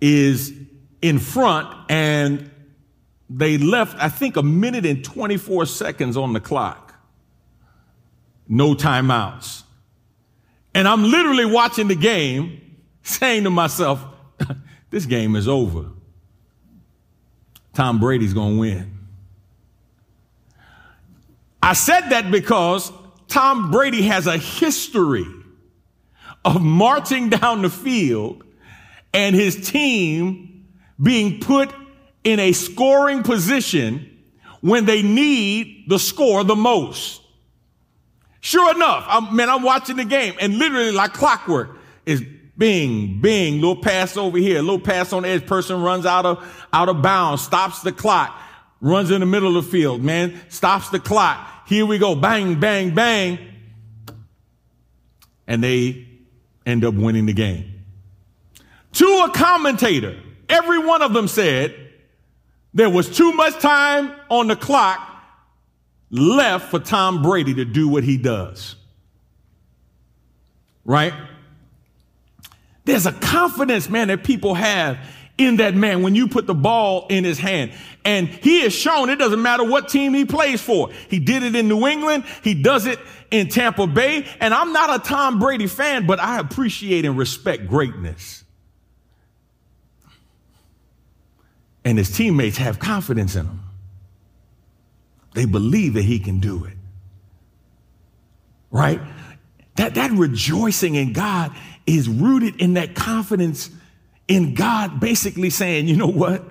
is 0.03 0.53
in 1.01 1.19
front 1.19 1.75
and 1.89 2.51
they 3.31 3.57
left, 3.57 3.97
I 3.99 4.11
think, 4.11 4.37
a 4.37 4.43
minute 4.43 4.85
and 4.85 5.03
24 5.03 5.65
seconds 5.65 6.19
on 6.19 6.35
the 6.35 6.41
clock. 6.41 6.95
No 8.47 8.75
timeouts. 8.75 9.63
And 10.77 10.87
I'm 10.87 11.05
literally 11.05 11.47
watching 11.47 11.89
the 11.89 11.95
game 11.95 12.61
saying 13.03 13.45
to 13.45 13.51
myself, 13.51 14.05
this 14.91 15.07
game 15.07 15.35
is 15.35 15.49
over. 15.49 15.87
Tom 17.73 17.99
Brady's 17.99 18.35
going 18.35 18.57
to 18.57 18.61
win. 18.61 18.99
I 21.63 21.73
said 21.73 22.11
that 22.11 22.31
because 22.31 22.93
Tom 23.27 23.71
Brady 23.71 24.03
has 24.03 24.27
a 24.27 24.37
history 24.37 25.25
of 26.45 26.61
marching 26.61 27.31
down 27.31 27.63
the 27.63 27.71
field 27.71 28.45
and 29.15 29.35
his 29.35 29.71
team 29.71 30.67
being 31.03 31.41
put 31.41 31.73
in 32.23 32.39
a 32.39 32.53
scoring 32.53 33.23
position 33.23 34.15
when 34.61 34.85
they 34.85 35.01
need 35.01 35.87
the 35.89 35.99
score 35.99 36.45
the 36.45 36.55
most. 36.55 37.23
Sure 38.47 38.73
enough, 38.73 39.05
I'm, 39.09 39.35
man, 39.35 39.51
I'm 39.51 39.65
watching 39.65 39.97
the 39.97 40.05
game 40.05 40.35
and 40.41 40.57
literally 40.57 40.93
like 40.93 41.13
clockwork 41.13 41.79
is 42.05 42.23
bing, 42.57 43.21
bing, 43.21 43.55
little 43.55 43.75
pass 43.75 44.17
over 44.17 44.39
here, 44.39 44.63
little 44.63 44.79
pass 44.79 45.13
on 45.13 45.25
edge. 45.25 45.45
Person 45.45 45.83
runs 45.83 46.07
out 46.07 46.25
of, 46.25 46.67
out 46.73 46.89
of 46.89 47.03
bounds, 47.03 47.43
stops 47.43 47.83
the 47.83 47.91
clock, 47.91 48.41
runs 48.81 49.11
in 49.11 49.19
the 49.19 49.27
middle 49.27 49.57
of 49.57 49.65
the 49.65 49.71
field, 49.73 50.01
man, 50.01 50.41
stops 50.49 50.91
the 50.91 51.01
clock. 51.01 51.67
Here 51.67 51.85
we 51.85 51.99
go. 51.99 52.15
Bang, 52.15 52.61
bang, 52.61 52.95
bang. 52.95 53.41
And 55.49 55.61
they 55.61 56.07
end 56.65 56.85
up 56.85 56.95
winning 56.95 57.27
the 57.27 57.33
game. 57.33 57.83
To 58.93 59.25
a 59.27 59.31
commentator, 59.35 60.21
every 60.49 60.79
one 60.79 61.03
of 61.03 61.13
them 61.13 61.27
said, 61.27 61.75
there 62.73 62.91
was 62.91 63.11
too 63.11 63.33
much 63.33 63.59
time 63.59 64.13
on 64.31 64.47
the 64.47 64.55
clock 64.55 65.16
left 66.11 66.71
for 66.71 66.79
Tom 66.79 67.23
Brady 67.23 67.55
to 67.55 67.65
do 67.65 67.89
what 67.89 68.05
he 68.05 68.17
does. 68.17 68.77
Right? 70.85 71.13
There's 72.85 73.07
a 73.07 73.13
confidence, 73.13 73.89
man, 73.89 74.09
that 74.09 74.23
people 74.23 74.55
have 74.55 74.99
in 75.37 75.57
that 75.57 75.75
man 75.75 76.03
when 76.03 76.15
you 76.15 76.29
put 76.29 76.47
the 76.47 76.55
ball 76.55 77.07
in 77.09 77.25
his 77.25 77.39
hand. 77.39 77.73
And 78.05 78.29
he 78.29 78.63
has 78.63 78.73
shown 78.73 79.11
it 79.11 79.17
doesn't 79.17 79.43
matter 79.43 79.65
what 79.65 79.89
team 79.89 80.15
he 80.15 80.25
plays 80.25 80.61
for. 80.61 80.91
He 81.09 81.19
did 81.19 81.43
it 81.43 81.57
in 81.57 81.69
New 81.69 81.87
England. 81.87 82.25
He 82.43 82.55
does 82.55 82.87
it 82.87 82.99
in 83.31 83.49
Tampa 83.49 83.87
Bay. 83.87 84.27
And 84.41 84.55
I'm 84.55 84.73
not 84.73 84.95
a 84.95 85.03
Tom 85.07 85.39
Brady 85.41 85.67
fan, 85.67 86.07
but 86.07 86.21
I 86.21 86.39
appreciate 86.39 87.05
and 87.05 87.19
respect 87.19 87.67
greatness. 87.67 88.45
and 91.87 91.97
his 91.97 92.11
teammates 92.11 92.57
have 92.59 92.81
confidence 92.81 93.37
in 93.37 93.47
him. 93.47 93.61
They 95.37 95.45
believe 95.45 95.93
that 95.95 96.03
he 96.03 96.19
can 96.19 96.41
do 96.41 96.65
it. 96.65 96.73
Right? 98.71 99.01
That, 99.77 99.95
that 99.97 100.11
rejoicing 100.13 100.95
in 100.95 101.13
God 101.13 101.55
is 101.87 102.09
rooted 102.09 102.57
in 102.57 102.75
that 102.75 102.95
confidence 102.95 103.69
in 104.27 104.55
God, 104.55 104.99
basically 104.99 105.51
saying, 105.51 105.89
you 105.89 105.97
know 105.97 106.07
what? 106.07 106.43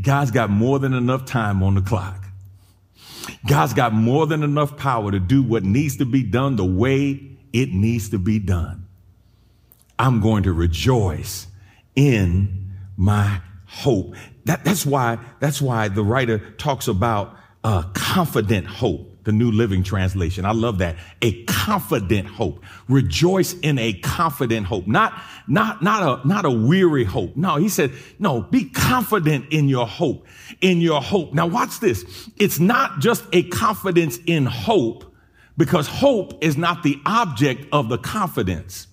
God's 0.00 0.30
got 0.30 0.48
more 0.48 0.78
than 0.78 0.94
enough 0.94 1.26
time 1.26 1.62
on 1.62 1.74
the 1.74 1.82
clock. 1.82 2.24
God's 3.46 3.74
got 3.74 3.92
more 3.92 4.26
than 4.26 4.42
enough 4.42 4.78
power 4.78 5.12
to 5.12 5.20
do 5.20 5.42
what 5.42 5.62
needs 5.62 5.98
to 5.98 6.06
be 6.06 6.22
done 6.22 6.56
the 6.56 6.64
way 6.64 7.20
it 7.52 7.68
needs 7.74 8.08
to 8.08 8.18
be 8.18 8.38
done. 8.38 8.86
I'm 9.98 10.22
going 10.22 10.44
to 10.44 10.52
rejoice 10.54 11.46
in 11.94 12.72
my 12.96 13.42
hope. 13.66 14.14
That, 14.46 14.64
that's 14.64 14.86
why, 14.86 15.18
that's 15.40 15.60
why 15.60 15.88
the 15.88 16.02
writer 16.02 16.38
talks 16.52 16.88
about 16.88 17.36
a 17.64 17.84
confident 17.92 18.66
hope, 18.66 19.24
the 19.24 19.32
New 19.32 19.50
Living 19.50 19.82
Translation. 19.82 20.44
I 20.44 20.52
love 20.52 20.78
that. 20.78 20.96
A 21.22 21.44
confident 21.44 22.28
hope. 22.28 22.64
Rejoice 22.88 23.54
in 23.60 23.78
a 23.78 23.92
confident 23.94 24.66
hope. 24.66 24.86
Not, 24.86 25.20
not, 25.46 25.82
not 25.82 26.02
a, 26.02 26.26
not 26.26 26.44
a 26.44 26.50
weary 26.50 27.04
hope. 27.04 27.36
No, 27.36 27.56
he 27.56 27.68
said, 27.68 27.92
no, 28.18 28.42
be 28.42 28.70
confident 28.70 29.46
in 29.50 29.68
your 29.68 29.86
hope, 29.86 30.26
in 30.60 30.80
your 30.80 31.02
hope. 31.02 31.34
Now 31.34 31.46
watch 31.46 31.80
this. 31.80 32.30
It's 32.36 32.60
not 32.60 33.00
just 33.00 33.24
a 33.32 33.42
confidence 33.44 34.18
in 34.26 34.46
hope 34.46 35.12
because 35.56 35.88
hope 35.88 36.42
is 36.42 36.56
not 36.56 36.84
the 36.84 36.98
object 37.04 37.66
of 37.72 37.88
the 37.88 37.98
confidence. 37.98 38.86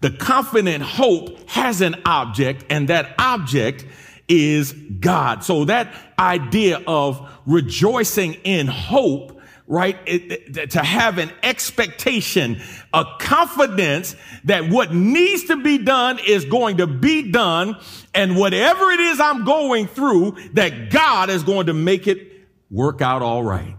The 0.00 0.10
confident 0.10 0.82
hope 0.82 1.48
has 1.48 1.80
an 1.80 2.02
object 2.04 2.66
and 2.68 2.88
that 2.88 3.14
object 3.18 3.86
is 4.28 4.72
God. 4.72 5.44
So 5.44 5.66
that 5.66 5.94
idea 6.18 6.82
of 6.86 7.28
rejoicing 7.46 8.34
in 8.44 8.66
hope, 8.66 9.40
right? 9.66 9.96
It, 10.06 10.58
it, 10.58 10.70
to 10.72 10.82
have 10.82 11.18
an 11.18 11.30
expectation, 11.42 12.60
a 12.92 13.04
confidence 13.18 14.16
that 14.44 14.68
what 14.68 14.92
needs 14.92 15.44
to 15.44 15.62
be 15.62 15.78
done 15.78 16.18
is 16.26 16.44
going 16.44 16.78
to 16.78 16.86
be 16.86 17.30
done. 17.30 17.76
And 18.14 18.36
whatever 18.36 18.90
it 18.90 19.00
is 19.00 19.20
I'm 19.20 19.44
going 19.44 19.86
through, 19.86 20.36
that 20.54 20.90
God 20.90 21.30
is 21.30 21.42
going 21.42 21.66
to 21.66 21.74
make 21.74 22.06
it 22.06 22.32
work 22.70 23.00
out 23.00 23.22
all 23.22 23.42
right. 23.42 23.76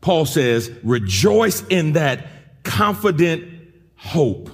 Paul 0.00 0.24
says, 0.24 0.70
rejoice 0.82 1.66
in 1.66 1.92
that 1.94 2.26
confident 2.62 3.52
hope. 3.96 4.50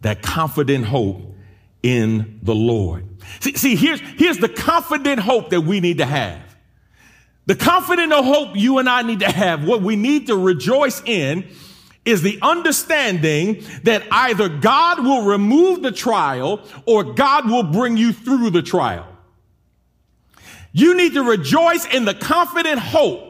That 0.00 0.22
confident 0.22 0.86
hope 0.86 1.34
in 1.82 2.40
the 2.42 2.54
Lord. 2.54 3.06
See, 3.40 3.54
see, 3.54 3.76
here's, 3.76 4.00
here's 4.00 4.38
the 4.38 4.48
confident 4.48 5.20
hope 5.20 5.50
that 5.50 5.60
we 5.60 5.80
need 5.80 5.98
to 5.98 6.06
have. 6.06 6.40
The 7.46 7.54
confident 7.54 8.12
hope 8.12 8.56
you 8.56 8.78
and 8.78 8.88
I 8.88 9.02
need 9.02 9.20
to 9.20 9.30
have, 9.30 9.64
what 9.64 9.80
we 9.80 9.96
need 9.96 10.26
to 10.26 10.36
rejoice 10.36 11.02
in 11.06 11.48
is 12.04 12.22
the 12.22 12.38
understanding 12.42 13.64
that 13.84 14.02
either 14.10 14.48
God 14.48 15.02
will 15.02 15.22
remove 15.22 15.82
the 15.82 15.92
trial 15.92 16.60
or 16.86 17.04
God 17.14 17.50
will 17.50 17.62
bring 17.62 17.96
you 17.96 18.12
through 18.12 18.50
the 18.50 18.62
trial. 18.62 19.06
You 20.72 20.94
need 20.94 21.14
to 21.14 21.22
rejoice 21.22 21.86
in 21.86 22.04
the 22.04 22.14
confident 22.14 22.80
hope 22.80 23.28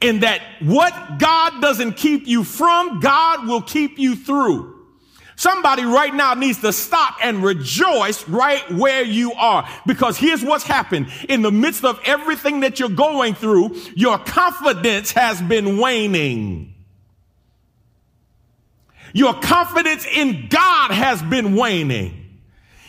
in 0.00 0.20
that 0.20 0.42
what 0.60 1.18
God 1.18 1.60
doesn't 1.60 1.94
keep 1.94 2.26
you 2.26 2.44
from, 2.44 3.00
God 3.00 3.46
will 3.46 3.62
keep 3.62 3.98
you 3.98 4.16
through. 4.16 4.75
Somebody 5.36 5.84
right 5.84 6.14
now 6.14 6.32
needs 6.32 6.62
to 6.62 6.72
stop 6.72 7.16
and 7.22 7.44
rejoice 7.44 8.26
right 8.26 8.68
where 8.72 9.02
you 9.02 9.32
are. 9.34 9.68
Because 9.86 10.16
here's 10.16 10.42
what's 10.42 10.64
happened. 10.64 11.08
In 11.28 11.42
the 11.42 11.52
midst 11.52 11.84
of 11.84 12.00
everything 12.06 12.60
that 12.60 12.80
you're 12.80 12.88
going 12.88 13.34
through, 13.34 13.76
your 13.94 14.18
confidence 14.18 15.12
has 15.12 15.40
been 15.42 15.76
waning. 15.76 16.74
Your 19.12 19.34
confidence 19.34 20.06
in 20.06 20.48
God 20.48 20.90
has 20.90 21.22
been 21.22 21.54
waning. 21.54 22.22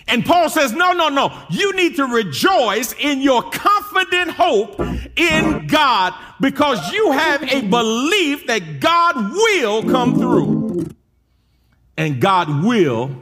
And 0.08 0.26
Paul 0.26 0.50
says, 0.50 0.72
no, 0.72 0.94
no, 0.94 1.10
no. 1.10 1.38
You 1.50 1.76
need 1.76 1.98
to 1.98 2.06
rejoice 2.06 2.94
in 2.94 3.20
your 3.20 3.44
confident 3.44 4.32
hope 4.32 4.80
in 5.18 5.68
God 5.68 6.14
because 6.40 6.94
you 6.94 7.12
have 7.12 7.44
a 7.44 7.68
belief 7.68 8.48
that 8.48 8.80
God 8.80 9.34
will 9.34 9.84
come 9.84 10.18
through 10.18 10.57
and 11.98 12.22
God 12.22 12.64
will 12.64 13.16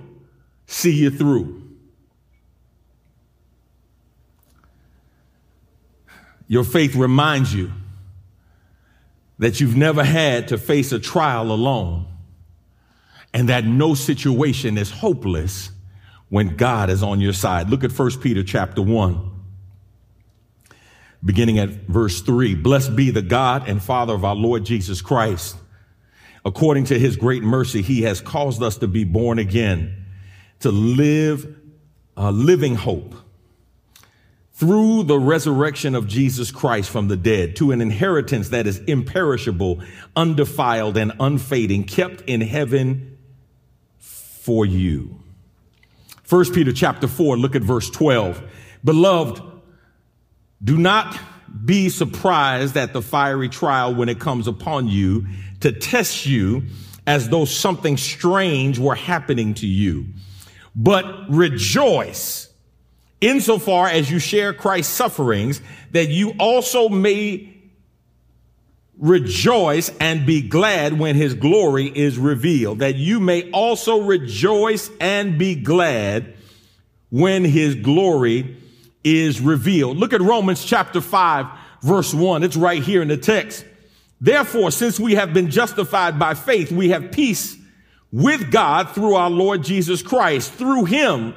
see 0.68 0.92
you 0.92 1.10
through. 1.10 1.64
Your 6.48 6.64
faith 6.64 6.96
reminds 6.96 7.54
you 7.54 7.72
that 9.40 9.60
you've 9.60 9.76
never 9.76 10.04
had 10.04 10.50
to 10.50 10.58
face 10.58 10.92
a 10.92 11.00
trial 11.00 11.52
alone 11.52 12.06
and 13.34 13.50
that 13.50 13.66
no 13.66 13.96
situation 13.96 14.78
is 14.78 14.92
hopeless 14.92 15.72
when 16.30 16.56
God 16.56 16.90
is 16.90 17.02
on 17.02 17.20
your 17.20 17.34
side. 17.34 17.70
Look 17.70 17.84
at 17.84 17.92
1 17.92 18.20
Peter 18.20 18.44
chapter 18.44 18.82
1 18.82 19.32
beginning 21.24 21.58
at 21.58 21.70
verse 21.70 22.22
3. 22.22 22.54
Blessed 22.54 22.96
be 22.96 23.10
the 23.10 23.22
God 23.24 23.68
and 23.68 23.82
Father 23.82 24.14
of 24.14 24.24
our 24.24 24.36
Lord 24.36 24.64
Jesus 24.64 25.02
Christ 25.02 25.58
According 26.46 26.86
to 26.86 27.00
his 27.00 27.16
great 27.16 27.42
mercy, 27.42 27.82
he 27.82 28.04
has 28.04 28.22
caused 28.22 28.62
us 28.62 28.78
to 28.78 28.88
be 28.88 29.04
born 29.04 29.40
again, 29.40 30.06
to 30.60 30.72
live 30.72 31.58
a 32.16 32.32
living 32.32 32.76
hope 32.76 33.16
through 34.54 35.04
the 35.04 35.20
resurrection 35.20 35.96
of 35.96 36.08
Jesus 36.08 36.52
Christ 36.52 36.90
from 36.90 37.10
the 37.10 37.18
dead 37.18 37.58
to 37.58 37.72
an 37.72 37.82
inheritance 37.82 38.50
that 38.50 38.68
is 38.68 38.78
imperishable, 38.86 39.82
undefiled, 40.16 40.96
and 40.96 41.12
unfading, 41.20 41.84
kept 41.84 42.22
in 42.22 42.40
heaven 42.40 43.18
for 43.98 44.66
you. 44.66 45.20
First 46.24 46.54
Peter 46.54 46.72
chapter 46.72 47.08
4, 47.08 47.38
look 47.38 47.56
at 47.56 47.64
verse 47.64 47.90
12. 47.90 48.42
Beloved, 48.84 49.42
Do 50.64 50.78
not 50.78 51.20
be 51.64 51.90
surprised 51.90 52.76
at 52.76 52.94
the 52.94 53.02
fiery 53.02 53.50
trial 53.50 53.94
when 53.94 54.10
it 54.10 54.20
comes 54.20 54.48
upon 54.48 54.88
you 54.88 55.26
to 55.62 55.72
test 55.72 56.26
you 56.26 56.64
as 57.08 57.30
though 57.30 57.46
something 57.46 57.98
strange 57.98 58.80
were 58.80 58.96
happening 58.96 59.54
to 59.56 59.68
you. 59.68 60.08
But 60.76 61.30
rejoice 61.30 62.50
insofar 63.22 63.88
as 63.88 64.12
you 64.12 64.20
share 64.20 64.54
Christ's 64.54 64.94
sufferings, 64.94 65.62
that 65.92 66.10
you 66.10 66.34
also 66.40 66.90
may 66.90 67.54
rejoice 68.98 69.92
and 70.00 70.26
be 70.26 70.42
glad 70.42 70.98
when 70.98 71.16
his 71.16 71.34
glory 71.34 71.92
is 71.94 72.18
revealed, 72.18 72.80
that 72.80 72.96
you 72.96 73.20
may 73.20 73.50
also 73.52 74.02
rejoice 74.02 74.90
and 75.00 75.38
be 75.38 75.56
glad 75.56 76.34
when 77.10 77.44
his 77.44 77.76
glory 77.76 78.58
is 79.06 79.40
revealed. 79.40 79.98
Look 79.98 80.12
at 80.12 80.20
Romans 80.20 80.66
chapter 80.66 81.00
5, 81.00 81.46
verse 81.82 82.14
1. 82.14 82.44
It's 82.44 82.58
right 82.58 82.82
here 82.82 83.02
in 83.04 83.08
the 83.08 83.18
text. 83.18 83.64
Therefore, 84.20 84.72
since 84.72 85.00
we 85.00 85.14
have 85.16 85.34
been 85.34 85.52
justified 85.52 86.18
by 86.18 86.34
faith, 86.34 86.72
we 86.72 86.90
have 86.90 87.12
peace 87.12 87.56
with 88.12 88.52
God 88.52 88.90
through 88.90 89.14
our 89.14 89.30
Lord 89.30 89.64
Jesus 89.64 90.02
Christ. 90.02 90.54
Through 90.54 90.86
him, 90.86 91.36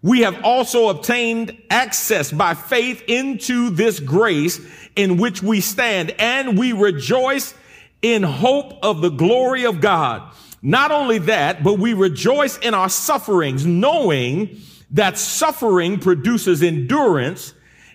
we 0.00 0.20
have 0.20 0.44
also 0.44 0.88
obtained 0.88 1.56
access 1.70 2.30
by 2.30 2.54
faith 2.54 3.02
into 3.08 3.70
this 3.70 3.98
grace 3.98 4.60
in 4.94 5.16
which 5.16 5.42
we 5.42 5.60
stand 5.60 6.12
and 6.18 6.56
we 6.56 6.72
rejoice 6.72 7.54
in 8.00 8.22
hope 8.22 8.74
of 8.84 9.00
the 9.00 9.10
glory 9.10 9.64
of 9.64 9.80
God. 9.80 10.22
Not 10.60 10.92
only 10.92 11.18
that, 11.18 11.64
but 11.64 11.78
we 11.78 11.94
rejoice 11.94 12.58
in 12.58 12.74
our 12.74 12.88
sufferings, 12.88 13.66
knowing 13.66 14.60
that 14.92 15.18
suffering 15.18 15.98
produces 15.98 16.62
endurance 16.62 17.54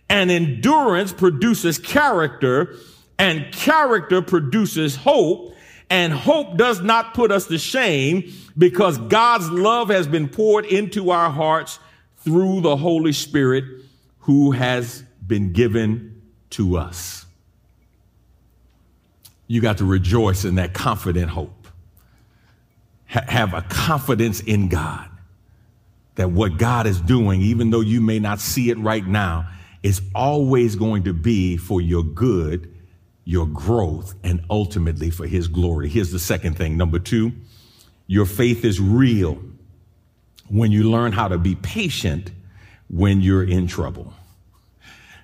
and 0.10 0.32
endurance 0.32 1.14
produces 1.14 1.78
character 1.78 2.76
and 3.20 3.52
character 3.54 4.22
produces 4.22 4.96
hope 4.96 5.54
and 5.90 6.12
hope 6.12 6.58
does 6.58 6.82
not 6.82 7.14
put 7.14 7.32
us 7.32 7.48
to 7.48 7.58
shame 7.58 8.32
because 8.58 8.98
God's 8.98 9.50
love 9.50 9.90
has 9.90 10.08
been 10.08 10.28
poured 10.28 10.66
into 10.66 11.12
our 11.12 11.30
hearts 11.30 11.80
through 12.18 12.62
the 12.62 12.76
Holy 12.76 13.14
Spirit 13.14 13.64
who 14.20 14.52
has 14.52 15.04
been 15.26 15.54
given 15.54 16.22
to 16.52 16.78
us. 16.78 17.26
You 19.48 19.62
got 19.62 19.78
to 19.78 19.86
rejoice 19.86 20.44
in 20.44 20.56
that 20.56 20.74
confident 20.74 21.30
hope. 21.30 21.68
Ha- 23.08 23.24
have 23.28 23.54
a 23.54 23.62
confidence 23.62 24.42
in 24.42 24.68
God 24.68 25.07
that 26.17 26.32
what 26.32 26.58
God 26.58 26.86
is 26.86 26.99
doing, 26.99 27.41
even 27.41 27.69
though 27.69 27.82
you 27.82 28.01
may 28.01 28.19
not 28.19 28.39
see 28.39 28.69
it 28.69 28.77
right 28.77 29.06
now, 29.06 29.47
is 29.84 30.01
always 30.13 30.75
going 30.75 31.03
to 31.03 31.13
be 31.13 31.58
for 31.58 31.80
your 31.80 32.03
good, 32.03 32.73
your 33.23 33.45
growth, 33.45 34.15
and 34.23 34.43
ultimately 34.49 35.10
for 35.10 35.25
His 35.25 35.47
glory. 35.47 35.88
Here's 35.89 36.12
the 36.12 36.19
second 36.19 36.58
thing. 36.58 36.75
Number 36.75 36.99
two, 36.99 37.32
your 38.08 38.25
faith 38.25 38.65
is 38.65 38.82
real 38.82 39.38
when 40.49 40.71
you 40.71 40.89
learn 40.89 41.12
how 41.12 41.27
to 41.27 41.38
be 41.38 41.56
patient 41.56 42.32
when 42.89 43.21
you're 43.21 43.43
in 43.43 43.67
trouble. 43.67 44.13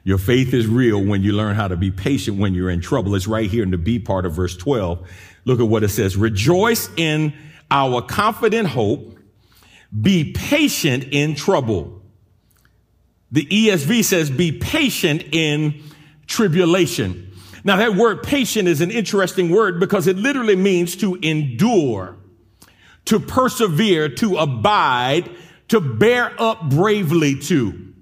Your 0.03 0.17
faith 0.17 0.53
is 0.53 0.67
real 0.67 1.03
when 1.03 1.23
you 1.23 1.31
learn 1.31 1.55
how 1.55 1.69
to 1.69 1.77
be 1.77 1.89
patient 1.89 2.37
when 2.37 2.53
you're 2.53 2.69
in 2.69 2.81
trouble. 2.81 3.15
It's 3.15 3.25
right 3.25 3.49
here 3.49 3.63
in 3.63 3.71
the 3.71 3.77
B 3.77 3.99
part 3.99 4.25
of 4.25 4.33
verse 4.33 4.55
12. 4.57 5.09
Look 5.45 5.59
at 5.59 5.67
what 5.67 5.83
it 5.83 5.89
says. 5.89 6.17
Rejoice 6.17 6.89
in 6.97 7.33
our 7.71 8.01
confident 8.01 8.67
hope. 8.67 9.17
Be 10.01 10.33
patient 10.33 11.05
in 11.11 11.35
trouble. 11.35 12.01
The 13.31 13.45
ESV 13.45 14.03
says 14.03 14.29
be 14.29 14.51
patient 14.51 15.23
in 15.31 15.81
tribulation. 16.27 17.31
Now 17.63 17.77
that 17.77 17.95
word 17.95 18.23
patient 18.23 18.67
is 18.67 18.81
an 18.81 18.91
interesting 18.91 19.49
word 19.49 19.79
because 19.79 20.07
it 20.07 20.17
literally 20.17 20.55
means 20.55 20.95
to 20.97 21.15
endure 21.15 22.17
to 23.05 23.19
persevere, 23.19 24.09
to 24.09 24.37
abide, 24.37 25.29
to 25.69 25.79
bear 25.79 26.33
up 26.39 26.69
bravely 26.69 27.39
to. 27.39 27.93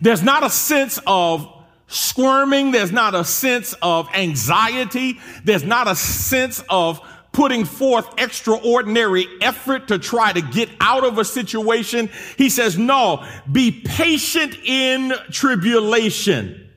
There's 0.00 0.22
not 0.22 0.44
a 0.44 0.50
sense 0.50 1.00
of 1.06 1.52
squirming. 1.88 2.70
There's 2.70 2.92
not 2.92 3.14
a 3.14 3.24
sense 3.24 3.74
of 3.82 4.08
anxiety. 4.14 5.18
There's 5.44 5.64
not 5.64 5.88
a 5.88 5.94
sense 5.94 6.62
of 6.68 7.00
putting 7.36 7.66
forth 7.66 8.08
extraordinary 8.16 9.26
effort 9.42 9.88
to 9.88 9.98
try 9.98 10.32
to 10.32 10.40
get 10.40 10.70
out 10.80 11.04
of 11.04 11.18
a 11.18 11.24
situation. 11.24 12.08
He 12.38 12.48
says, 12.48 12.78
no, 12.78 13.26
be 13.52 13.70
patient 13.70 14.56
in 14.64 15.12
tribulation. 15.30 16.70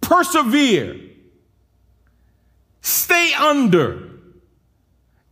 Persevere. 0.00 0.98
Stay 2.80 3.34
under 3.34 4.08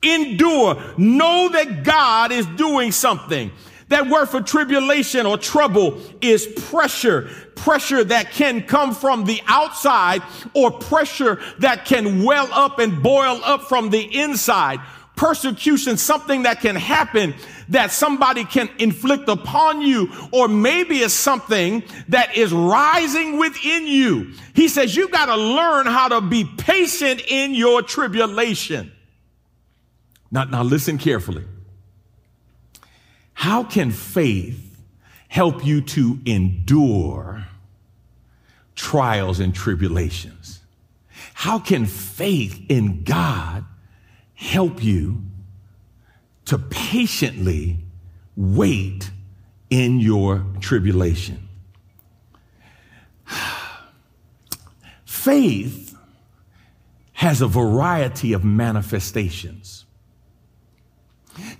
Endure. 0.02 0.80
Know 0.96 1.48
that 1.48 1.82
God 1.82 2.30
is 2.30 2.46
doing 2.46 2.92
something. 2.92 3.50
That 3.88 4.08
word 4.08 4.26
for 4.26 4.40
tribulation 4.40 5.26
or 5.26 5.38
trouble 5.38 6.00
is 6.20 6.46
pressure. 6.46 7.30
Pressure 7.54 8.04
that 8.04 8.32
can 8.32 8.62
come 8.62 8.94
from 8.94 9.24
the 9.24 9.40
outside 9.46 10.22
or 10.54 10.70
pressure 10.70 11.40
that 11.60 11.84
can 11.84 12.22
well 12.22 12.48
up 12.52 12.78
and 12.78 13.02
boil 13.02 13.40
up 13.44 13.62
from 13.62 13.90
the 13.90 14.02
inside. 14.18 14.80
Persecution, 15.16 15.96
something 15.96 16.42
that 16.42 16.60
can 16.60 16.76
happen 16.76 17.34
that 17.70 17.90
somebody 17.90 18.44
can 18.44 18.68
inflict 18.78 19.28
upon 19.28 19.80
you, 19.82 20.10
or 20.32 20.48
maybe 20.48 20.98
it's 20.98 21.12
something 21.12 21.82
that 22.08 22.36
is 22.36 22.52
rising 22.52 23.38
within 23.38 23.86
you. 23.86 24.32
He 24.54 24.68
says 24.68 24.94
you 24.96 25.08
got 25.08 25.26
to 25.26 25.36
learn 25.36 25.86
how 25.86 26.08
to 26.08 26.20
be 26.20 26.44
patient 26.44 27.22
in 27.26 27.54
your 27.54 27.82
tribulation. 27.82 28.92
Now, 30.30 30.44
now 30.44 30.62
listen 30.62 30.98
carefully. 30.98 31.44
How 33.38 33.62
can 33.62 33.92
faith 33.92 34.82
help 35.28 35.64
you 35.64 35.80
to 35.80 36.18
endure 36.26 37.46
trials 38.74 39.38
and 39.38 39.54
tribulations? 39.54 40.58
How 41.34 41.60
can 41.60 41.86
faith 41.86 42.60
in 42.68 43.04
God 43.04 43.64
help 44.34 44.82
you 44.82 45.22
to 46.46 46.58
patiently 46.58 47.78
wait 48.34 49.08
in 49.70 50.00
your 50.00 50.44
tribulation? 50.58 51.48
Faith 55.04 55.96
has 57.12 57.40
a 57.40 57.46
variety 57.46 58.32
of 58.32 58.42
manifestations. 58.42 59.77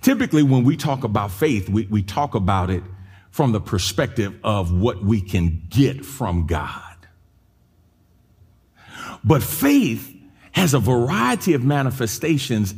Typically, 0.01 0.43
when 0.43 0.63
we 0.63 0.77
talk 0.77 1.03
about 1.03 1.31
faith, 1.31 1.69
we, 1.69 1.85
we 1.87 2.01
talk 2.01 2.35
about 2.35 2.69
it 2.69 2.83
from 3.31 3.51
the 3.51 3.59
perspective 3.59 4.33
of 4.43 4.71
what 4.71 5.03
we 5.03 5.21
can 5.21 5.63
get 5.69 6.05
from 6.05 6.47
God. 6.47 6.81
But 9.23 9.43
faith 9.43 10.15
has 10.53 10.73
a 10.73 10.79
variety 10.79 11.53
of 11.53 11.63
manifestations 11.63 12.73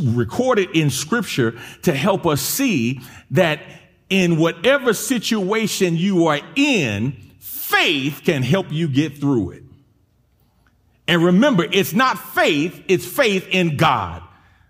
recorded 0.00 0.70
in 0.74 0.90
scripture 0.90 1.58
to 1.82 1.94
help 1.94 2.26
us 2.26 2.40
see 2.40 3.00
that 3.30 3.60
in 4.10 4.36
whatever 4.36 4.92
situation 4.92 5.96
you 5.96 6.26
are 6.26 6.40
in, 6.56 7.12
faith 7.38 8.22
can 8.24 8.42
help 8.42 8.70
you 8.70 8.88
get 8.88 9.16
through 9.18 9.50
it. 9.50 9.62
And 11.08 11.22
remember, 11.22 11.64
it's 11.70 11.92
not 11.92 12.18
faith, 12.18 12.82
it's 12.88 13.06
faith 13.06 13.46
in 13.50 13.76
God 13.76 14.25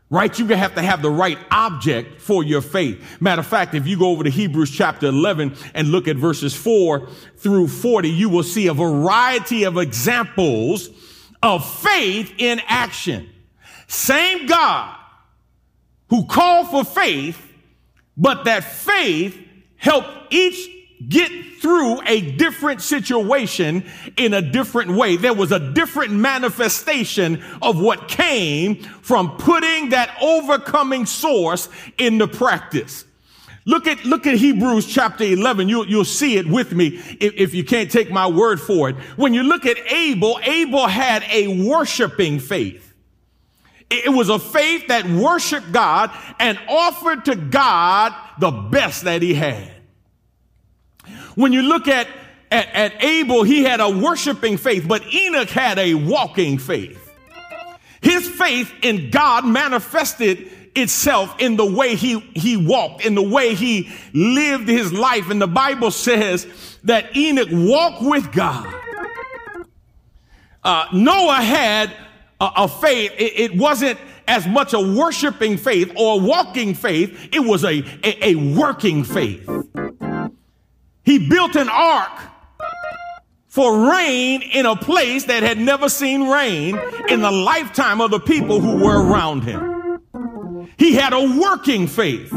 right? 0.09 0.39
You 0.39 0.47
have 0.47 0.75
to 0.77 0.83
have 0.83 1.03
the 1.03 1.11
right 1.11 1.39
object 1.51 2.21
for 2.21 2.45
your 2.45 2.61
faith. 2.61 3.21
Matter 3.21 3.41
of 3.41 3.47
fact, 3.47 3.75
if 3.75 3.87
you 3.87 3.99
go 3.99 4.11
over 4.11 4.25
to 4.25 4.31
Hebrews 4.31 4.71
chapter 4.71 5.07
11 5.07 5.57
and 5.75 5.89
look 5.89 6.07
at 6.09 6.17
verses 6.17 6.55
4 6.55 7.09
through 7.37 7.69
40, 7.69 8.09
you 8.09 8.29
will 8.29 8.45
see 8.45 8.69
a 8.69 8.75
variety 8.75 9.65
of 9.65 9.79
examples 9.79 10.91
of 11.43 11.69
faith 11.81 12.33
in 12.39 12.61
action. 12.67 13.29
Same 13.89 14.47
God 14.47 14.97
who 16.09 16.27
called 16.27 16.71
for 16.71 16.85
faith, 16.85 17.41
but 18.17 18.45
that 18.45 18.65
faith 18.65 19.37
helped 19.77 20.33
each 20.33 20.76
get 21.09 21.31
through 21.61 22.01
a 22.07 22.33
different 22.33 22.83
situation 22.83 23.85
in 24.17 24.35
a 24.35 24.43
different 24.43 24.93
way. 24.93 25.17
There 25.17 25.35
was 25.35 25.53
a 25.53 25.73
different 25.73 26.13
manifestation 26.13 27.43
of 27.63 27.81
what 27.81 28.09
came 28.09 28.77
from 28.77 29.37
putting 29.37 29.91
that 29.91 30.17
overcoming 30.21 31.07
source 31.07 31.69
into 31.99 32.27
practice. 32.27 33.05
Look 33.65 33.89
at, 33.89 34.05
look 34.05 34.29
at 34.29 34.37
Hebrews 34.37 34.87
chapter 34.87 35.25
11. 35.25 35.69
You'll, 35.69 35.89
you'll 35.89 36.05
see 36.05 36.37
it 36.37 36.47
with 36.47 36.73
me 36.73 37.01
if, 37.21 37.35
if 37.35 37.55
you 37.55 37.65
can't 37.65 37.91
take 37.91 38.11
my 38.11 38.29
word 38.29 38.61
for 38.61 38.89
it. 38.89 38.97
When 39.17 39.35
you 39.35 39.43
look 39.43 39.67
at 39.67 39.77
Abel, 39.91 40.39
Abel 40.45 40.87
had 40.87 41.25
a 41.25 41.67
worshiping 41.67 42.39
faith. 42.39 42.95
It 43.91 44.13
was 44.13 44.29
a 44.29 44.39
faith 44.39 44.89
that 44.89 45.05
worshiped 45.07 45.73
God 45.73 46.11
and 46.39 46.59
offered 46.69 47.25
to 47.27 47.37
God 47.37 48.15
the 48.39 48.51
best 48.51 49.03
that 49.05 49.23
he 49.23 49.35
had. 49.35 49.76
When 51.37 51.53
you 51.53 51.63
look 51.63 51.87
at 51.87 52.09
at, 52.51 52.69
at 52.75 53.05
Abel, 53.05 53.43
he 53.43 53.63
had 53.63 53.81
a 53.81 53.91
worshiping 53.91 54.57
faith, 54.57 54.87
but 54.87 55.03
Enoch 55.13 55.49
had 55.49 55.79
a 55.79 55.95
walking 55.95 56.59
faith. 56.59 57.03
His 58.01 58.29
faith 58.29 58.73
in 58.83 59.11
God 59.11 59.45
manifested 59.45 60.51
itself 60.77 61.35
in 61.41 61.57
the 61.57 61.67
way 61.67 61.97
he, 61.97 62.21
he 62.35 62.57
walked, 62.57 63.05
in 63.05 63.15
the 63.15 63.23
way 63.23 63.55
he 63.55 63.91
lived 64.13 64.69
his 64.69 64.93
life. 64.93 65.31
And 65.31 65.41
the 65.41 65.49
Bible 65.49 65.91
says 65.91 66.47
that 66.85 67.17
Enoch 67.17 67.49
walked 67.51 68.03
with 68.03 68.31
God. 68.33 68.73
Uh, 70.63 70.87
Noah 70.93 71.43
had 71.43 71.91
a, 72.41 72.51
a 72.57 72.69
faith. 72.69 73.13
It, 73.19 73.53
it, 73.53 73.57
wasn't 73.57 73.99
as 74.29 74.47
much 74.47 74.73
a 74.73 74.81
worshiping 74.81 75.57
faith 75.57 75.93
or 75.97 76.21
a 76.21 76.25
walking 76.25 76.75
faith. 76.75 77.29
It 77.33 77.41
was 77.41 77.65
a, 77.65 77.83
a, 78.05 78.31
a 78.31 78.35
working 78.35 79.05
faith. 79.05 79.49
He 81.07 81.29
built 81.29 81.55
an 81.55 81.69
ark 81.69 82.11
for 83.47 83.91
rain 83.91 84.43
in 84.43 84.67
a 84.67 84.77
place 84.77 85.25
that 85.25 85.43
had 85.43 85.57
never 85.57 85.89
seen 85.89 86.29
rain 86.29 86.79
in 87.09 87.23
the 87.23 87.31
lifetime 87.31 88.03
of 88.03 88.11
the 88.11 88.21
people 88.21 88.61
who 88.61 88.85
were 88.85 89.03
around 89.03 89.45
him. 89.45 90.69
He 90.77 90.95
had 90.95 91.13
a 91.15 91.39
working 91.41 91.87
faith. 91.87 92.35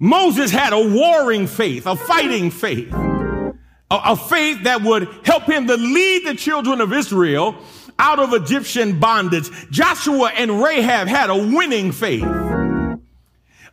Moses 0.00 0.50
had 0.50 0.72
a 0.72 0.88
warring 0.88 1.46
faith, 1.46 1.86
a 1.86 1.94
fighting 1.94 2.50
faith, 2.50 2.92
a, 2.92 3.54
a 3.90 4.16
faith 4.16 4.64
that 4.64 4.82
would 4.82 5.08
help 5.24 5.44
him 5.44 5.68
to 5.68 5.76
lead 5.76 6.26
the 6.26 6.34
children 6.34 6.80
of 6.80 6.92
Israel 6.92 7.54
out 7.98 8.18
of 8.18 8.34
Egyptian 8.34 8.98
bondage. 8.98 9.48
Joshua 9.70 10.32
and 10.36 10.60
Rahab 10.62 11.06
had 11.06 11.30
a 11.30 11.36
winning 11.36 11.92
faith. 11.92 12.24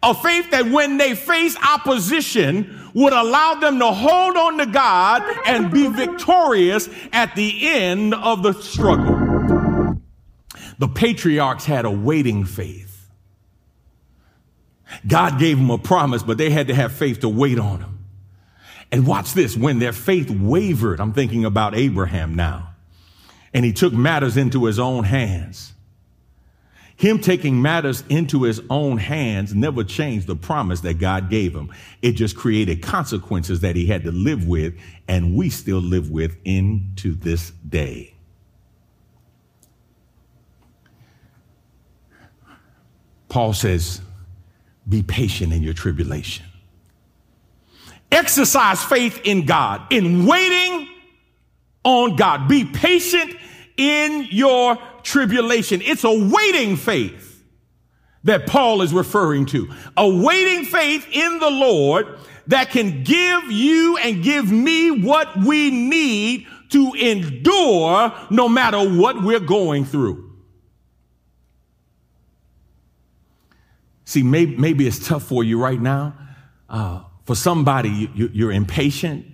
A 0.01 0.13
faith 0.13 0.51
that 0.51 0.67
when 0.67 0.97
they 0.97 1.13
face 1.13 1.57
opposition 1.57 2.89
would 2.93 3.13
allow 3.13 3.55
them 3.55 3.79
to 3.79 3.91
hold 3.91 4.37
on 4.37 4.57
to 4.59 4.65
God 4.65 5.23
and 5.45 5.71
be 5.71 5.87
victorious 5.87 6.89
at 7.11 7.35
the 7.35 7.67
end 7.67 8.13
of 8.13 8.41
the 8.43 8.53
struggle. 8.53 9.99
The 10.79 10.87
patriarchs 10.87 11.65
had 11.65 11.85
a 11.85 11.91
waiting 11.91 12.45
faith. 12.45 13.09
God 15.05 15.37
gave 15.37 15.57
them 15.57 15.69
a 15.69 15.77
promise, 15.77 16.23
but 16.23 16.37
they 16.37 16.49
had 16.49 16.67
to 16.67 16.75
have 16.75 16.93
faith 16.93 17.19
to 17.19 17.29
wait 17.29 17.59
on 17.59 17.81
him. 17.81 18.05
And 18.91 19.05
watch 19.05 19.33
this 19.33 19.55
when 19.55 19.79
their 19.79 19.93
faith 19.93 20.31
wavered, 20.31 20.99
I'm 20.99 21.13
thinking 21.13 21.45
about 21.45 21.75
Abraham 21.75 22.33
now, 22.33 22.71
and 23.53 23.63
he 23.63 23.71
took 23.71 23.93
matters 23.93 24.35
into 24.35 24.65
his 24.65 24.79
own 24.79 25.03
hands. 25.03 25.73
Him 26.99 27.19
taking 27.19 27.61
matters 27.61 28.03
into 28.09 28.43
his 28.43 28.61
own 28.69 28.97
hands 28.97 29.55
never 29.55 29.85
changed 29.85 30.27
the 30.27 30.35
promise 30.35 30.81
that 30.81 30.95
God 30.95 31.29
gave 31.29 31.55
him. 31.55 31.71
It 32.01 32.11
just 32.11 32.35
created 32.35 32.81
consequences 32.81 33.61
that 33.61 33.77
he 33.77 33.85
had 33.85 34.03
to 34.03 34.11
live 34.11 34.45
with, 34.45 34.73
and 35.07 35.33
we 35.33 35.49
still 35.49 35.79
live 35.79 36.11
with 36.11 36.35
into 36.43 37.15
this 37.15 37.51
day. 37.51 38.13
Paul 43.29 43.53
says, 43.53 44.01
be 44.89 45.01
patient 45.01 45.53
in 45.53 45.63
your 45.63 45.73
tribulation. 45.73 46.45
Exercise 48.11 48.83
faith 48.83 49.21
in 49.23 49.45
God, 49.45 49.83
in 49.89 50.25
waiting 50.25 50.89
on 51.85 52.17
God. 52.17 52.49
Be 52.49 52.65
patient 52.65 53.37
in 53.79 54.27
your 54.29 54.77
tribulation. 55.03 55.81
It's 55.81 56.03
a 56.03 56.11
waiting 56.11 56.75
faith 56.75 57.43
that 58.25 58.45
Paul 58.45 58.81
is 58.81 58.93
referring 58.93 59.45
to. 59.47 59.71
A 59.95 60.07
waiting 60.07 60.65
faith 60.65 61.07
in 61.11 61.39
the 61.39 61.49
Lord 61.49 62.19
that 62.47 62.71
can 62.71 63.03
give 63.03 63.43
you 63.49 63.97
and 63.97 64.21
give 64.21 64.51
me 64.51 64.91
what 64.91 65.37
we 65.37 65.71
need 65.71 66.45
to 66.71 66.93
endure 66.93 68.13
no 68.29 68.49
matter 68.49 68.79
what 68.79 69.23
we're 69.23 69.39
going 69.39 69.85
through. 69.85 70.29
See, 74.03 74.23
maybe, 74.23 74.57
maybe 74.57 74.87
it's 74.87 75.07
tough 75.07 75.23
for 75.23 75.43
you 75.43 75.61
right 75.61 75.79
now. 75.79 76.15
Uh, 76.67 77.03
for 77.25 77.35
somebody, 77.35 78.09
you, 78.13 78.29
you're 78.33 78.51
impatient 78.51 79.25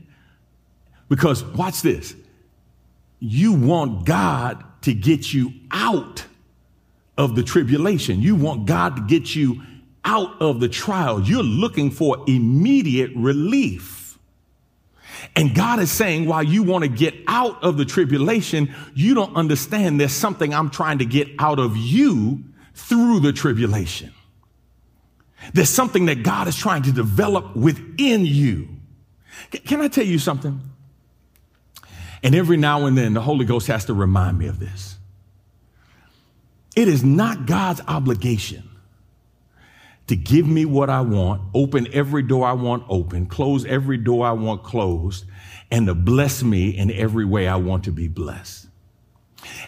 because 1.10 1.44
watch 1.44 1.82
this. 1.82 2.14
You 3.30 3.54
want 3.54 4.06
God 4.06 4.64
to 4.84 4.94
get 4.94 5.34
you 5.34 5.54
out 5.72 6.26
of 7.18 7.36
the 7.36 7.44
tribulation. 7.44 8.22
You 8.22 8.36
want 8.36 8.66
God 8.66 8.96
to 8.98 9.02
get 9.04 9.36
you 9.36 9.62
out 10.04 10.42
of 10.42 10.60
the 10.60 10.70
trial. 10.70 11.22
You're 11.22 11.44
looking 11.44 11.92
for 11.92 12.24
immediate 12.28 13.12
relief. 13.16 14.20
And 15.36 15.56
God 15.56 15.80
is 15.80 15.92
saying, 15.92 16.28
while 16.28 16.44
you 16.44 16.64
want 16.64 16.84
to 16.84 16.90
get 16.90 17.16
out 17.28 17.64
of 17.64 17.78
the 17.78 17.86
tribulation, 17.86 18.74
you 18.94 19.16
don't 19.16 19.36
understand 19.36 20.00
there's 20.00 20.12
something 20.12 20.54
I'm 20.54 20.70
trying 20.70 21.00
to 21.00 21.06
get 21.06 21.28
out 21.40 21.58
of 21.58 21.76
you 21.76 22.44
through 22.74 23.22
the 23.22 23.34
tribulation. 23.34 24.12
There's 25.54 25.70
something 25.70 26.06
that 26.08 26.24
God 26.24 26.48
is 26.48 26.56
trying 26.56 26.84
to 26.84 26.92
develop 26.92 27.56
within 27.56 28.26
you. 28.26 28.70
Can 29.66 29.82
I 29.82 29.88
tell 29.88 30.06
you 30.06 30.20
something? 30.20 30.60
And 32.26 32.34
every 32.34 32.58
now 32.58 32.88
and 32.88 32.98
then, 32.98 33.14
the 33.14 33.22
Holy 33.22 33.46
Ghost 33.46 33.68
has 33.68 33.86
to 33.86 33.94
remind 33.94 34.40
me 34.40 34.48
of 34.48 34.58
this. 34.58 34.98
It 36.76 36.88
is 36.88 37.04
not 37.04 37.46
God's 37.46 37.82
obligation 37.88 38.68
to 40.08 40.16
give 40.16 40.48
me 40.48 40.66
what 40.66 40.90
I 40.90 41.02
want, 41.02 41.44
open 41.54 41.88
every 41.94 42.24
door 42.24 42.48
I 42.48 42.54
want 42.54 42.84
open, 42.90 43.28
close 43.28 43.64
every 43.66 43.98
door 43.98 44.26
I 44.26 44.32
want 44.32 44.64
closed, 44.64 45.26
and 45.70 45.86
to 45.86 45.94
bless 45.94 46.42
me 46.42 46.76
in 46.76 46.90
every 46.90 47.26
way 47.26 47.48
I 47.48 47.58
want 47.58 47.84
to 47.84 47.92
be 47.92 48.08
blessed. 48.08 48.70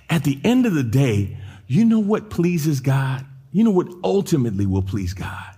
At 0.10 0.24
the 0.24 0.40
end 0.44 0.66
of 0.66 0.74
the 0.74 0.84
day, 0.84 1.38
you 1.68 1.86
know 1.86 2.00
what 2.00 2.32
pleases 2.32 2.80
God? 2.80 3.24
You 3.52 3.66
know 3.66 3.72
what 3.72 3.88
ultimately 4.04 4.66
will 4.66 4.82
please 4.82 5.14
God? 5.14 5.57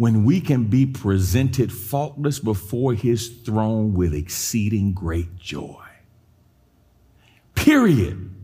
When 0.00 0.24
we 0.24 0.40
can 0.40 0.64
be 0.64 0.86
presented 0.86 1.70
faultless 1.70 2.38
before 2.38 2.94
his 2.94 3.28
throne 3.44 3.92
with 3.92 4.14
exceeding 4.14 4.94
great 4.94 5.36
joy. 5.36 5.84
Period. 7.54 8.34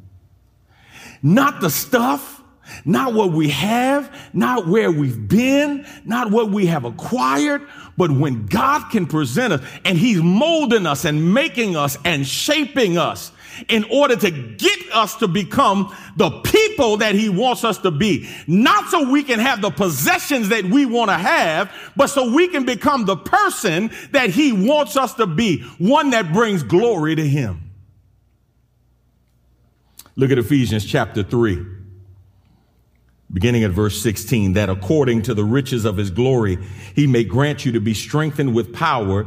Not 1.22 1.62
the 1.62 1.70
stuff, 1.70 2.42
not 2.84 3.14
what 3.14 3.32
we 3.32 3.48
have, 3.48 4.14
not 4.34 4.66
where 4.66 4.90
we've 4.90 5.28
been, 5.28 5.86
not 6.04 6.30
what 6.30 6.50
we 6.50 6.66
have 6.66 6.84
acquired, 6.84 7.66
but 7.96 8.10
when 8.10 8.44
God 8.44 8.90
can 8.90 9.06
present 9.06 9.54
us 9.54 9.66
and 9.86 9.96
He's 9.96 10.20
molding 10.20 10.84
us 10.84 11.06
and 11.06 11.32
making 11.32 11.74
us 11.74 11.96
and 12.04 12.26
shaping 12.26 12.98
us 12.98 13.32
in 13.68 13.84
order 13.84 14.16
to 14.16 14.30
get 14.30 14.78
us 14.92 15.16
to 15.16 15.28
become 15.28 15.94
the 16.16 16.30
people 16.40 16.98
that 16.98 17.14
He 17.14 17.28
wants 17.28 17.64
us 17.64 17.78
to 17.78 17.90
be. 17.90 18.28
Not 18.46 18.88
so 18.90 19.10
we 19.10 19.22
can 19.22 19.38
have 19.38 19.60
the 19.60 19.70
possessions 19.70 20.48
that 20.50 20.64
we 20.64 20.86
want 20.86 21.10
to 21.10 21.16
have, 21.16 21.72
but 21.96 22.08
so 22.08 22.32
we 22.32 22.48
can 22.48 22.64
become 22.64 23.04
the 23.04 23.16
person 23.16 23.90
that 24.12 24.30
He 24.30 24.52
wants 24.52 24.96
us 24.96 25.14
to 25.14 25.26
be, 25.26 25.62
one 25.78 26.10
that 26.10 26.32
brings 26.32 26.62
glory 26.62 27.14
to 27.14 27.26
Him. 27.26 27.66
Look 30.18 30.30
at 30.30 30.38
Ephesians 30.38 30.86
chapter 30.86 31.22
3, 31.22 31.62
beginning 33.30 33.64
at 33.64 33.70
verse 33.72 34.00
16, 34.00 34.54
that 34.54 34.70
according 34.70 35.20
to 35.22 35.34
the 35.34 35.44
riches 35.44 35.84
of 35.84 35.98
his 35.98 36.10
glory, 36.10 36.56
he 36.94 37.06
may 37.06 37.22
grant 37.22 37.66
you 37.66 37.72
to 37.72 37.80
be 37.80 37.92
strengthened 37.92 38.54
with 38.54 38.72
power 38.72 39.26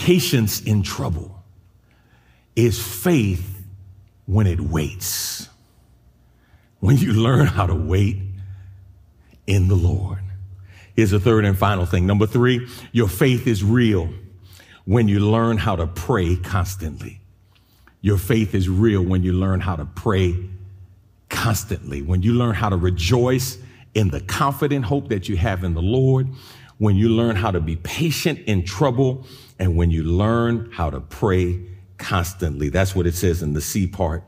Patience 0.00 0.62
in 0.62 0.82
trouble 0.82 1.44
is 2.56 2.82
faith 2.82 3.62
when 4.24 4.46
it 4.46 4.58
waits. 4.58 5.46
When 6.78 6.96
you 6.96 7.12
learn 7.12 7.46
how 7.46 7.66
to 7.66 7.74
wait 7.74 8.16
in 9.46 9.68
the 9.68 9.74
Lord. 9.74 10.20
Here's 10.96 11.10
the 11.10 11.20
third 11.20 11.44
and 11.44 11.56
final 11.56 11.84
thing. 11.84 12.06
Number 12.06 12.26
three, 12.26 12.66
your 12.92 13.08
faith 13.08 13.46
is 13.46 13.62
real 13.62 14.08
when 14.86 15.06
you 15.06 15.20
learn 15.20 15.58
how 15.58 15.76
to 15.76 15.86
pray 15.86 16.34
constantly. 16.36 17.20
Your 18.00 18.16
faith 18.16 18.54
is 18.54 18.70
real 18.70 19.02
when 19.02 19.22
you 19.22 19.34
learn 19.34 19.60
how 19.60 19.76
to 19.76 19.84
pray 19.84 20.34
constantly, 21.28 22.00
when 22.00 22.22
you 22.22 22.32
learn 22.32 22.54
how 22.54 22.70
to 22.70 22.76
rejoice 22.76 23.58
in 23.92 24.08
the 24.08 24.22
confident 24.22 24.86
hope 24.86 25.10
that 25.10 25.28
you 25.28 25.36
have 25.36 25.62
in 25.62 25.74
the 25.74 25.82
Lord, 25.82 26.28
when 26.80 26.96
you 26.96 27.10
learn 27.10 27.36
how 27.36 27.50
to 27.50 27.60
be 27.60 27.76
patient 27.76 28.38
in 28.46 28.64
trouble 28.64 29.26
and 29.58 29.76
when 29.76 29.90
you 29.90 30.02
learn 30.02 30.70
how 30.72 30.88
to 30.88 30.98
pray 30.98 31.60
constantly. 31.98 32.70
That's 32.70 32.96
what 32.96 33.06
it 33.06 33.14
says 33.14 33.42
in 33.42 33.52
the 33.52 33.60
C 33.60 33.86
part 33.86 34.24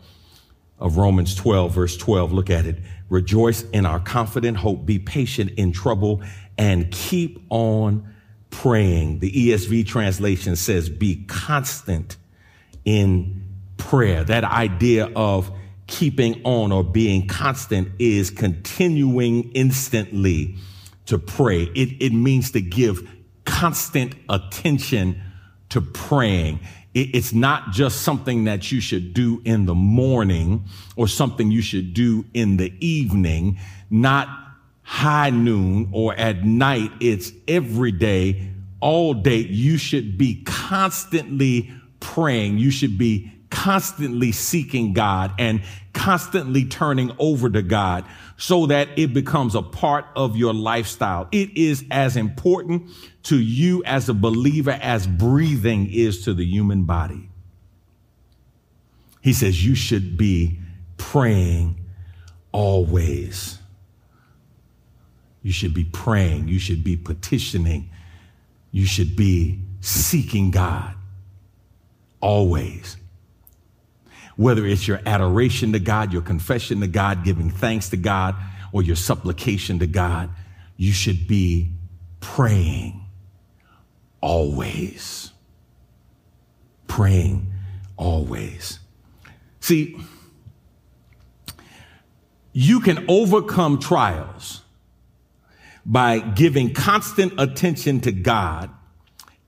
of 0.78 0.98
Romans 0.98 1.34
12, 1.34 1.72
verse 1.72 1.96
12. 1.96 2.30
Look 2.30 2.50
at 2.50 2.66
it. 2.66 2.76
Rejoice 3.08 3.62
in 3.70 3.86
our 3.86 3.98
confident 3.98 4.58
hope, 4.58 4.84
be 4.84 4.98
patient 4.98 5.52
in 5.52 5.72
trouble, 5.72 6.22
and 6.58 6.90
keep 6.90 7.42
on 7.48 8.14
praying. 8.50 9.20
The 9.20 9.32
ESV 9.32 9.86
translation 9.86 10.54
says, 10.54 10.90
be 10.90 11.24
constant 11.24 12.18
in 12.84 13.48
prayer. 13.78 14.24
That 14.24 14.44
idea 14.44 15.08
of 15.16 15.50
keeping 15.86 16.42
on 16.44 16.70
or 16.70 16.84
being 16.84 17.26
constant 17.26 17.88
is 17.98 18.28
continuing 18.28 19.50
instantly 19.52 20.58
to 21.12 21.18
pray. 21.18 21.64
It, 21.74 22.02
it 22.02 22.14
means 22.14 22.52
to 22.52 22.62
give 22.62 23.06
constant 23.44 24.14
attention 24.30 25.20
to 25.68 25.82
praying. 25.82 26.60
It, 26.94 27.14
it's 27.14 27.34
not 27.34 27.70
just 27.70 28.00
something 28.00 28.44
that 28.44 28.72
you 28.72 28.80
should 28.80 29.12
do 29.12 29.42
in 29.44 29.66
the 29.66 29.74
morning 29.74 30.64
or 30.96 31.06
something 31.08 31.50
you 31.50 31.60
should 31.60 31.92
do 31.92 32.24
in 32.32 32.56
the 32.56 32.72
evening, 32.80 33.58
not 33.90 34.26
high 34.80 35.28
noon 35.28 35.90
or 35.92 36.14
at 36.14 36.46
night. 36.46 36.90
It's 36.98 37.30
every 37.46 37.92
day, 37.92 38.48
all 38.80 39.12
day. 39.12 39.36
You 39.36 39.76
should 39.76 40.16
be 40.16 40.42
constantly 40.44 41.70
praying. 42.00 42.56
You 42.56 42.70
should 42.70 42.96
be 42.96 43.30
constantly 43.52 44.32
seeking 44.32 44.94
God 44.94 45.34
and 45.38 45.62
constantly 45.92 46.64
turning 46.64 47.12
over 47.18 47.50
to 47.50 47.60
God 47.60 48.04
so 48.38 48.66
that 48.66 48.88
it 48.98 49.12
becomes 49.12 49.54
a 49.54 49.60
part 49.60 50.06
of 50.16 50.36
your 50.36 50.54
lifestyle. 50.54 51.28
It 51.30 51.56
is 51.56 51.84
as 51.90 52.16
important 52.16 52.90
to 53.24 53.38
you 53.38 53.84
as 53.84 54.08
a 54.08 54.14
believer 54.14 54.76
as 54.80 55.06
breathing 55.06 55.92
is 55.92 56.24
to 56.24 56.32
the 56.32 56.44
human 56.44 56.84
body. 56.84 57.28
He 59.20 59.34
says 59.34 59.64
you 59.64 59.74
should 59.74 60.16
be 60.16 60.58
praying 60.96 61.78
always. 62.52 63.58
You 65.42 65.52
should 65.52 65.74
be 65.74 65.84
praying. 65.84 66.48
You 66.48 66.58
should 66.58 66.82
be 66.82 66.96
petitioning. 66.96 67.90
You 68.70 68.86
should 68.86 69.14
be 69.14 69.60
seeking 69.80 70.50
God 70.50 70.94
always 72.20 72.96
whether 74.36 74.66
it's 74.66 74.88
your 74.88 75.00
adoration 75.06 75.72
to 75.72 75.78
God, 75.78 76.12
your 76.12 76.22
confession 76.22 76.80
to 76.80 76.86
God, 76.86 77.24
giving 77.24 77.50
thanks 77.50 77.90
to 77.90 77.96
God, 77.96 78.34
or 78.72 78.82
your 78.82 78.96
supplication 78.96 79.78
to 79.80 79.86
God, 79.86 80.30
you 80.76 80.92
should 80.92 81.28
be 81.28 81.70
praying 82.20 83.04
always. 84.20 85.32
Praying 86.86 87.52
always. 87.96 88.78
See, 89.60 89.96
you 92.52 92.80
can 92.80 93.04
overcome 93.08 93.78
trials 93.78 94.62
by 95.84 96.18
giving 96.18 96.74
constant 96.74 97.34
attention 97.38 98.00
to 98.00 98.12
God 98.12 98.70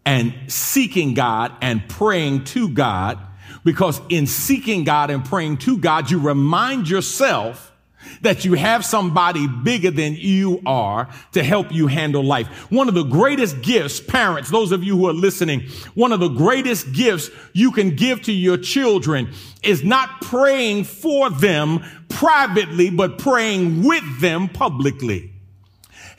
and 0.05 0.35
seeking 0.49 1.15
God 1.15 1.53
and 1.61 1.89
praying 1.89 2.45
to 2.45 2.69
God 2.69 3.19
because 3.65 4.01
in 4.09 4.27
seeking 4.27 4.85
God 4.85 5.11
and 5.11 5.25
praying 5.25 5.59
to 5.59 5.79
God, 5.79 6.11
you 6.11 6.19
remind 6.19 6.89
yourself 6.89 7.73
that 8.21 8.45
you 8.45 8.55
have 8.55 8.85
somebody 8.85 9.47
bigger 9.47 9.91
than 9.91 10.15
you 10.15 10.61
are 10.67 11.09
to 11.33 11.43
help 11.43 11.73
you 11.73 11.87
handle 11.87 12.23
life. 12.23 12.71
One 12.71 12.89
of 12.89 12.95
the 12.95 13.05
greatest 13.05 13.63
gifts, 13.63 14.01
parents, 14.01 14.51
those 14.51 14.73
of 14.73 14.85
you 14.85 14.97
who 14.97 15.09
are 15.09 15.15
listening, 15.15 15.63
one 15.95 16.13
of 16.13 16.21
the 16.21 16.29
greatest 16.29 16.93
gifts 16.93 17.31
you 17.53 17.73
can 17.73 17.97
give 17.97 18.23
to 18.23 18.33
your 18.33 18.59
children 18.59 19.33
is 19.63 19.83
not 19.83 20.21
praying 20.21 20.85
for 20.85 21.31
them 21.31 21.83
privately, 22.09 22.91
but 22.91 23.19
praying 23.19 23.83
with 23.83 24.21
them 24.21 24.49
publicly 24.49 25.34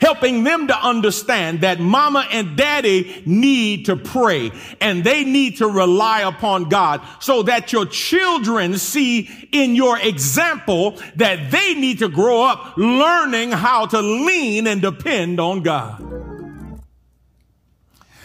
helping 0.00 0.44
them 0.44 0.66
to 0.68 0.76
understand 0.76 1.60
that 1.60 1.80
mama 1.80 2.26
and 2.30 2.56
daddy 2.56 3.22
need 3.26 3.86
to 3.86 3.96
pray 3.96 4.50
and 4.80 5.04
they 5.04 5.24
need 5.24 5.56
to 5.58 5.66
rely 5.66 6.20
upon 6.20 6.68
God 6.68 7.00
so 7.20 7.42
that 7.44 7.72
your 7.72 7.86
children 7.86 8.78
see 8.78 9.48
in 9.52 9.74
your 9.74 9.98
example 9.98 10.98
that 11.16 11.50
they 11.50 11.74
need 11.74 11.98
to 12.00 12.08
grow 12.08 12.42
up 12.42 12.76
learning 12.76 13.52
how 13.52 13.86
to 13.86 14.00
lean 14.00 14.66
and 14.66 14.82
depend 14.82 15.40
on 15.40 15.62
God. 15.62 16.02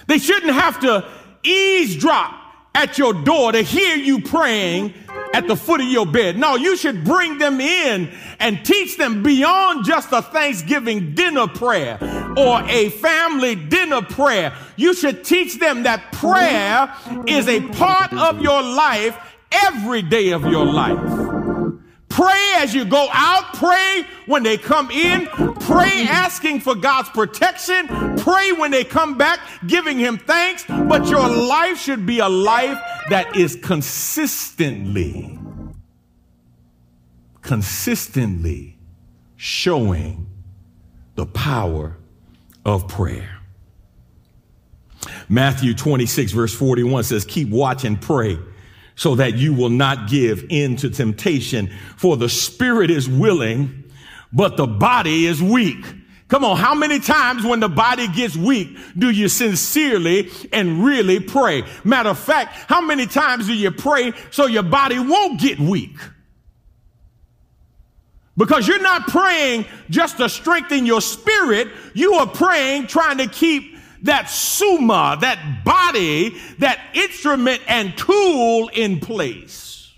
They 0.07 0.17
shouldn't 0.17 0.53
have 0.53 0.79
to 0.81 1.07
eavesdrop 1.43 2.35
at 2.73 2.97
your 2.97 3.13
door 3.13 3.51
to 3.51 3.61
hear 3.61 3.95
you 3.95 4.21
praying 4.21 4.93
at 5.33 5.47
the 5.47 5.55
foot 5.55 5.81
of 5.81 5.87
your 5.87 6.05
bed. 6.05 6.37
No, 6.37 6.55
you 6.55 6.75
should 6.77 7.03
bring 7.03 7.37
them 7.37 7.59
in 7.59 8.11
and 8.39 8.63
teach 8.65 8.97
them 8.97 9.23
beyond 9.23 9.85
just 9.85 10.11
a 10.11 10.21
Thanksgiving 10.21 11.13
dinner 11.15 11.47
prayer 11.47 11.97
or 12.37 12.61
a 12.63 12.89
family 12.89 13.55
dinner 13.55 14.01
prayer. 14.01 14.53
You 14.75 14.93
should 14.93 15.23
teach 15.23 15.59
them 15.59 15.83
that 15.83 16.11
prayer 16.13 16.93
is 17.27 17.47
a 17.47 17.61
part 17.69 18.13
of 18.13 18.41
your 18.41 18.61
life 18.61 19.17
every 19.51 20.01
day 20.01 20.31
of 20.31 20.45
your 20.45 20.65
life. 20.65 21.50
Pray 22.21 22.53
as 22.57 22.75
you 22.75 22.85
go 22.85 23.07
out. 23.11 23.55
Pray 23.55 24.05
when 24.27 24.43
they 24.43 24.55
come 24.55 24.91
in. 24.91 25.25
Pray 25.25 26.05
asking 26.07 26.59
for 26.59 26.75
God's 26.75 27.09
protection. 27.09 27.87
Pray 28.17 28.51
when 28.51 28.69
they 28.69 28.83
come 28.83 29.17
back, 29.17 29.39
giving 29.65 29.97
Him 29.97 30.19
thanks. 30.19 30.63
But 30.67 31.07
your 31.07 31.27
life 31.27 31.79
should 31.79 32.05
be 32.05 32.19
a 32.19 32.29
life 32.29 32.79
that 33.09 33.35
is 33.35 33.55
consistently, 33.55 35.39
consistently 37.41 38.77
showing 39.35 40.29
the 41.15 41.25
power 41.25 41.97
of 42.63 42.87
prayer. 42.87 43.39
Matthew 45.27 45.73
26, 45.73 46.33
verse 46.33 46.53
41 46.53 47.03
says, 47.03 47.25
Keep 47.25 47.49
watch 47.49 47.83
and 47.83 47.99
pray 47.99 48.37
so 49.01 49.15
that 49.15 49.33
you 49.35 49.51
will 49.51 49.71
not 49.71 50.07
give 50.07 50.45
in 50.49 50.75
to 50.75 50.87
temptation. 50.87 51.71
For 51.97 52.15
the 52.17 52.29
spirit 52.29 52.91
is 52.91 53.09
willing, 53.09 53.83
but 54.31 54.57
the 54.57 54.67
body 54.67 55.25
is 55.25 55.41
weak. 55.41 55.83
Come 56.27 56.45
on, 56.45 56.55
how 56.55 56.75
many 56.75 56.99
times 56.99 57.43
when 57.43 57.61
the 57.61 57.67
body 57.67 58.07
gets 58.09 58.37
weak 58.37 58.77
do 58.95 59.09
you 59.09 59.27
sincerely 59.27 60.29
and 60.53 60.85
really 60.85 61.19
pray? 61.19 61.63
Matter 61.83 62.09
of 62.09 62.19
fact, 62.19 62.53
how 62.69 62.79
many 62.79 63.07
times 63.07 63.47
do 63.47 63.55
you 63.55 63.71
pray 63.71 64.13
so 64.29 64.45
your 64.45 64.61
body 64.61 64.99
won't 64.99 65.41
get 65.41 65.59
weak? 65.59 65.97
Because 68.37 68.67
you're 68.67 68.83
not 68.83 69.07
praying 69.07 69.65
just 69.89 70.17
to 70.17 70.29
strengthen 70.29 70.85
your 70.85 71.01
spirit, 71.01 71.69
you 71.95 72.13
are 72.13 72.27
praying 72.27 72.85
trying 72.85 73.17
to 73.17 73.25
keep 73.25 73.70
that 74.03 74.29
soma, 74.29 75.17
that 75.21 75.63
body, 75.63 76.37
that 76.59 76.79
instrument 76.93 77.61
and 77.67 77.97
tool 77.97 78.69
in 78.69 78.99
place. 78.99 79.93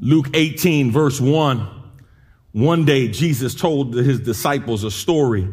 Luke 0.00 0.28
18, 0.32 0.90
verse 0.90 1.20
1. 1.20 1.68
One 2.52 2.84
day, 2.84 3.08
Jesus 3.08 3.54
told 3.54 3.94
his 3.94 4.20
disciples 4.20 4.82
a 4.82 4.90
story 4.90 5.48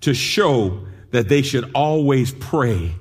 to 0.00 0.12
show 0.12 0.86
that 1.12 1.28
they 1.28 1.42
should 1.42 1.70
always 1.74 2.32
pray 2.32 2.94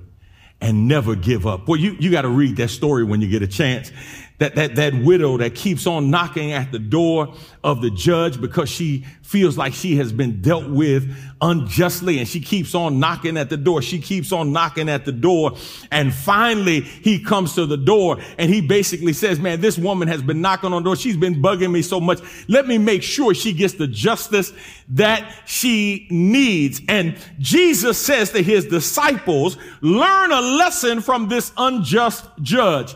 and 0.61 0.87
never 0.87 1.15
give 1.15 1.45
up. 1.45 1.67
Well, 1.67 1.79
you, 1.79 1.95
you 1.99 2.11
got 2.11 2.21
to 2.21 2.29
read 2.29 2.55
that 2.57 2.69
story 2.69 3.03
when 3.03 3.19
you 3.21 3.27
get 3.27 3.41
a 3.41 3.47
chance 3.47 3.91
that, 4.37 4.55
that, 4.55 4.75
that 4.75 4.93
widow 4.93 5.37
that 5.37 5.55
keeps 5.55 5.87
on 5.87 6.11
knocking 6.11 6.51
at 6.51 6.71
the 6.71 6.79
door 6.79 7.33
of 7.63 7.81
the 7.81 7.89
judge 7.89 8.39
because 8.41 8.69
she 8.69 9.05
feels 9.21 9.57
like 9.57 9.73
she 9.73 9.95
has 9.95 10.11
been 10.11 10.41
dealt 10.41 10.69
with 10.69 11.09
unjustly 11.41 12.19
and 12.19 12.27
she 12.27 12.39
keeps 12.39 12.75
on 12.75 12.99
knocking 12.99 13.37
at 13.37 13.49
the 13.49 13.57
door. 13.57 13.81
She 13.81 13.99
keeps 13.99 14.31
on 14.31 14.51
knocking 14.51 14.89
at 14.89 15.05
the 15.05 15.11
door. 15.11 15.53
And 15.91 16.13
finally 16.13 16.81
he 16.81 17.23
comes 17.23 17.55
to 17.55 17.65
the 17.65 17.77
door 17.77 18.17
and 18.37 18.53
he 18.53 18.61
basically 18.61 19.13
says, 19.13 19.39
man, 19.39 19.61
this 19.61 19.77
woman 19.77 20.07
has 20.09 20.21
been 20.21 20.41
knocking 20.41 20.73
on 20.73 20.83
the 20.83 20.89
door. 20.89 20.95
She's 20.95 21.17
been 21.17 21.41
bugging 21.41 21.71
me 21.71 21.81
so 21.81 21.99
much. 22.01 22.19
Let 22.47 22.67
me 22.67 22.77
make 22.77 23.03
sure 23.03 23.33
she 23.33 23.53
gets 23.53 23.75
the 23.75 23.87
justice 23.87 24.53
that 24.89 25.33
she 25.45 26.07
needs. 26.09 26.81
And 26.89 27.17
Jesus 27.39 27.97
says 27.97 28.31
to 28.31 28.43
his 28.43 28.65
disciples, 28.65 29.57
learn 29.81 30.31
a 30.31 30.41
lesson 30.41 31.01
from 31.01 31.29
this 31.29 31.53
unjust 31.57 32.25
judge. 32.41 32.95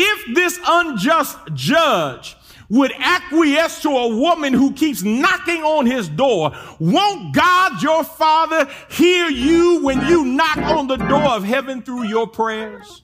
If 0.00 0.34
this 0.36 0.60
unjust 0.64 1.36
judge 1.54 2.36
would 2.68 2.92
acquiesce 2.96 3.82
to 3.82 3.88
a 3.88 4.16
woman 4.16 4.52
who 4.52 4.72
keeps 4.74 5.02
knocking 5.02 5.64
on 5.64 5.86
his 5.86 6.08
door, 6.08 6.52
won't 6.78 7.34
God 7.34 7.82
your 7.82 8.04
Father 8.04 8.70
hear 8.90 9.28
you 9.28 9.82
when 9.82 10.06
you 10.06 10.24
knock 10.24 10.58
on 10.58 10.86
the 10.86 10.98
door 10.98 11.30
of 11.30 11.42
heaven 11.42 11.82
through 11.82 12.04
your 12.04 12.28
prayers? 12.28 13.02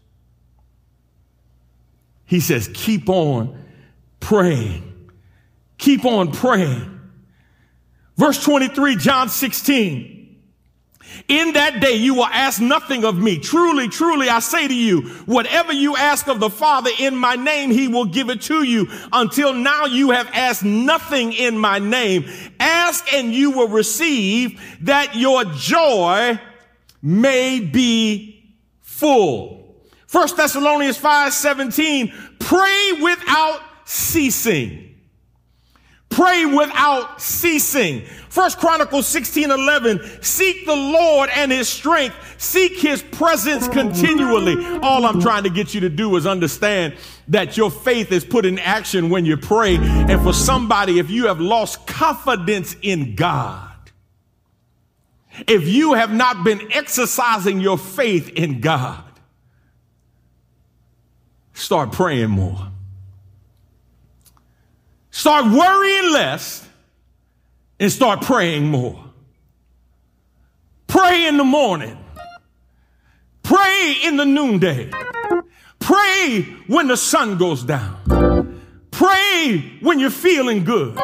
He 2.27 2.39
says, 2.39 2.71
keep 2.73 3.09
on 3.09 3.59
praying. 4.21 5.11
Keep 5.79 6.05
on 6.05 6.31
praying. 6.31 7.01
Verse 8.17 8.43
23, 8.45 8.95
John 8.97 9.29
16. 9.29 10.24
In 11.29 11.55
that 11.55 11.81
day 11.81 11.95
you 11.95 12.15
will 12.15 12.27
ask 12.27 12.61
nothing 12.61 13.05
of 13.05 13.17
me. 13.17 13.39
Truly, 13.39 13.89
truly, 13.89 14.29
I 14.29 14.41
say 14.41 14.69
to 14.69 14.75
you, 14.75 15.03
whatever 15.27 15.73
you 15.73 15.97
ask 15.97 16.29
of 16.29 16.41
the 16.41 16.51
Father 16.51 16.91
in 16.99 17.17
my 17.17 17.37
name, 17.37 17.71
he 17.71 17.89
will 17.89 18.05
give 18.05 18.31
it 18.31 18.43
to 18.43 18.63
you. 18.63 18.89
Until 19.13 19.55
now 19.55 19.87
you 19.87 20.11
have 20.11 20.29
asked 20.33 20.65
nothing 20.65 21.33
in 21.33 21.59
my 21.59 21.79
name. 21.79 22.27
Ask 22.61 23.13
and 23.13 23.33
you 23.33 23.53
will 23.53 23.69
receive 23.69 24.61
that 24.83 25.15
your 25.17 25.45
joy 25.45 26.39
may 27.03 27.61
be 27.61 28.57
full. 28.81 29.77
First 30.07 30.37
Thessalonians 30.37 30.97
5, 30.97 31.33
17, 31.33 32.13
pray 32.39 32.93
without 33.03 33.61
ceasing. 33.85 34.94
Pray 36.15 36.47
without 36.47 37.21
ceasing. 37.21 38.03
First 38.29 38.59
Chronicles 38.59 39.09
16, 39.09 39.51
11. 39.51 40.23
Seek 40.23 40.65
the 40.65 40.77
Lord 40.77 41.29
and 41.35 41.51
his 41.51 41.69
strength. 41.69 42.15
Seek 42.39 42.79
his 42.79 43.03
presence 43.03 43.67
continually. 43.67 44.65
All 44.79 45.07
I'm 45.07 45.21
trying 45.21 45.43
to 45.43 45.51
get 45.51 45.75
you 45.75 45.81
to 45.81 45.89
do 45.89 46.15
is 46.15 46.25
understand 46.25 46.95
that 47.27 47.57
your 47.57 47.69
faith 47.69 48.13
is 48.13 48.25
put 48.25 48.47
in 48.47 48.61
action 48.61 49.11
when 49.11 49.27
you 49.27 49.37
pray. 49.37 49.77
And 49.77 50.23
for 50.23 50.33
somebody, 50.33 51.01
if 51.01 51.11
you 51.11 51.27
have 51.27 51.41
lost 51.41 51.85
confidence 51.89 52.77
in 52.81 53.17
God, 53.17 53.71
if 55.49 55.67
you 55.67 55.95
have 55.95 56.13
not 56.13 56.45
been 56.45 56.71
exercising 56.71 57.61
your 57.61 57.77
faith 57.77 58.29
in 58.29 58.61
God, 58.61 59.03
start 61.55 61.91
praying 61.91 62.31
more. 62.31 62.69
Start 65.15 65.45
worrying 65.45 66.13
less 66.13 66.67
and 67.79 67.91
start 67.91 68.23
praying 68.23 68.67
more. 68.67 68.99
Pray 70.89 71.29
in 71.29 71.37
the 71.37 71.45
morning. 71.45 71.97
Pray 73.45 73.95
in 74.03 74.17
the 74.17 74.25
noonday. 74.25 74.91
Pray 75.79 76.43
when 76.67 76.89
the 76.89 76.97
sun 76.97 77.39
goes 77.39 77.63
down. 77.63 78.61
Pray 78.91 79.79
when 79.83 80.01
you're 80.01 80.11
feeling 80.11 80.65
good. 80.65 80.99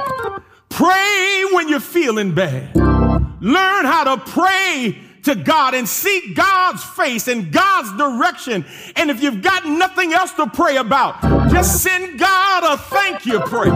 Pray 0.68 1.44
when 1.52 1.68
you're 1.68 1.78
feeling 1.78 2.34
bad. 2.34 2.74
Learn 2.74 3.84
how 3.84 4.16
to 4.16 4.22
pray 4.28 5.00
to 5.30 5.36
God 5.36 5.74
and 5.74 5.88
seek 5.88 6.34
God's 6.34 6.82
face 6.82 7.28
and 7.28 7.52
God's 7.52 7.96
direction. 7.96 8.64
And 8.96 9.10
if 9.10 9.22
you've 9.22 9.42
got 9.42 9.64
nothing 9.64 10.12
else 10.12 10.32
to 10.32 10.48
pray 10.48 10.76
about, 10.76 11.22
just 11.50 11.82
send 11.82 12.18
God 12.18 12.74
a 12.74 12.76
thank 12.76 13.26
you 13.26 13.40
prayer. 13.40 13.72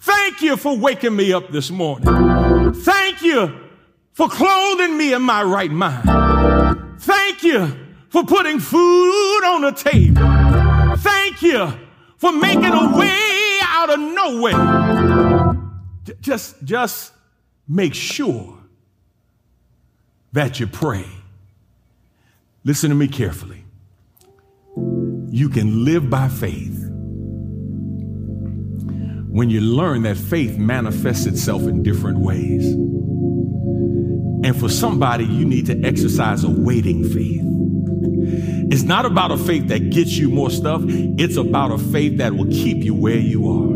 Thank 0.00 0.42
you 0.42 0.56
for 0.56 0.76
waking 0.76 1.14
me 1.14 1.32
up 1.32 1.50
this 1.50 1.70
morning. 1.70 2.74
Thank 2.74 3.22
you 3.22 3.60
for 4.12 4.28
clothing 4.28 4.98
me 4.98 5.12
in 5.12 5.22
my 5.22 5.42
right 5.44 5.70
mind. 5.70 7.00
Thank 7.00 7.44
you 7.44 7.72
for 8.08 8.24
putting 8.24 8.58
food 8.58 9.44
on 9.44 9.62
the 9.62 9.72
table. 9.72 10.96
Thank 10.98 11.40
you 11.42 11.72
for 12.16 12.32
making 12.32 12.72
a 12.72 12.98
way 12.98 13.58
out 13.62 13.90
of 13.90 14.00
nowhere. 14.00 15.54
Just, 16.20 16.64
just 16.64 17.12
make 17.68 17.94
sure 17.94 18.53
that 20.34 20.58
you 20.58 20.66
pray. 20.66 21.06
Listen 22.64 22.90
to 22.90 22.96
me 22.96 23.06
carefully. 23.06 23.64
You 25.30 25.48
can 25.48 25.84
live 25.84 26.10
by 26.10 26.28
faith 26.28 26.76
when 29.28 29.48
you 29.48 29.60
learn 29.60 30.02
that 30.02 30.16
faith 30.16 30.58
manifests 30.58 31.26
itself 31.26 31.62
in 31.62 31.84
different 31.84 32.18
ways. 32.18 32.66
And 34.44 34.58
for 34.58 34.68
somebody, 34.68 35.24
you 35.24 35.44
need 35.44 35.66
to 35.66 35.80
exercise 35.84 36.42
a 36.42 36.50
waiting 36.50 37.04
faith. 37.04 37.42
It's 38.72 38.82
not 38.82 39.06
about 39.06 39.30
a 39.30 39.38
faith 39.38 39.68
that 39.68 39.90
gets 39.90 40.16
you 40.16 40.30
more 40.30 40.50
stuff, 40.50 40.82
it's 40.84 41.36
about 41.36 41.70
a 41.70 41.78
faith 41.78 42.18
that 42.18 42.34
will 42.34 42.46
keep 42.46 42.82
you 42.82 42.92
where 42.92 43.18
you 43.18 43.48
are. 43.48 43.70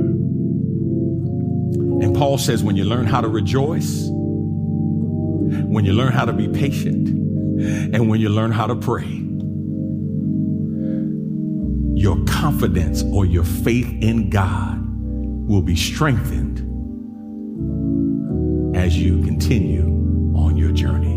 And 2.03 2.17
Paul 2.17 2.37
says, 2.37 2.65
when 2.65 2.75
you 2.75 2.85
learn 2.85 3.07
how 3.07 3.21
to 3.21 3.29
rejoice, 3.29 4.11
when 5.69 5.85
you 5.85 5.93
learn 5.93 6.13
how 6.13 6.25
to 6.25 6.33
be 6.33 6.49
patient 6.49 7.09
and 7.09 8.09
when 8.09 8.21
you 8.21 8.29
learn 8.29 8.53
how 8.53 8.67
to 8.67 8.77
pray, 8.77 9.07
your 11.95 12.23
confidence 12.27 13.03
or 13.13 13.27
your 13.27 13.45
faith 13.45 13.89
in 14.03 14.31
God 14.31 14.79
will 15.49 15.63
be 15.63 15.75
strengthened 15.75 16.59
as 18.77 18.97
you 18.97 19.23
continue 19.25 19.85
on 20.37 20.57
your 20.57 20.73
journey. 20.73 21.17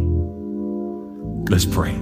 Let's 1.49 1.65
pray. 1.65 1.99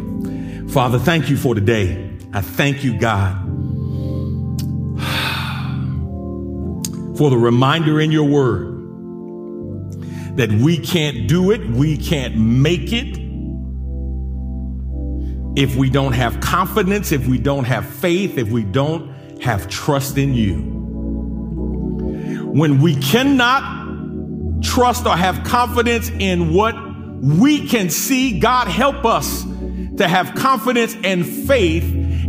Father, 0.70 1.00
thank 1.00 1.30
you 1.30 1.38
for 1.38 1.56
today. 1.56 2.18
I 2.32 2.42
thank 2.42 2.84
you, 2.84 3.00
God, 3.00 3.36
for 7.18 7.30
the 7.30 7.38
reminder 7.38 8.00
in 8.00 8.12
your 8.12 8.26
word 8.26 8.79
that 10.36 10.52
we 10.52 10.78
can't 10.78 11.28
do 11.28 11.52
it, 11.52 11.68
we 11.70 11.98
can't 11.98 12.36
make 12.36 12.94
it. 12.94 13.18
If 15.58 15.76
we 15.76 15.90
don't 15.90 16.14
have 16.14 16.40
confidence, 16.40 17.12
if 17.12 17.28
we 17.28 17.38
don't 17.38 17.66
have 17.66 17.86
faith, 17.86 18.38
if 18.38 18.50
we 18.50 18.64
don't 18.64 19.14
have 19.42 19.68
trust 19.68 20.18
in 20.18 20.34
you. 20.34 20.78
When 22.54 22.82
we 22.82 22.96
cannot 22.96 24.64
trust 24.64 25.06
or 25.06 25.16
have 25.16 25.44
confidence 25.44 26.10
in 26.10 26.54
what 26.54 26.76
we 27.22 27.68
can 27.68 27.90
see, 27.90 28.40
God 28.40 28.68
help 28.68 29.06
us 29.06 29.44
to 29.98 30.08
have 30.08 30.36
confidence 30.36 30.96
and 31.04 31.26
faith 31.26 31.84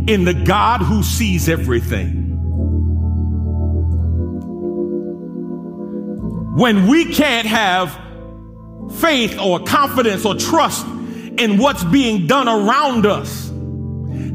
in 0.07 0.25
the 0.25 0.33
God 0.33 0.81
who 0.81 1.03
sees 1.03 1.47
everything. 1.47 2.20
When 6.55 6.87
we 6.87 7.13
can't 7.13 7.47
have 7.47 7.97
faith 8.99 9.39
or 9.39 9.59
confidence 9.61 10.25
or 10.25 10.35
trust 10.35 10.85
in 10.85 11.57
what's 11.57 11.83
being 11.85 12.27
done 12.27 12.47
around 12.47 13.05
us. 13.05 13.49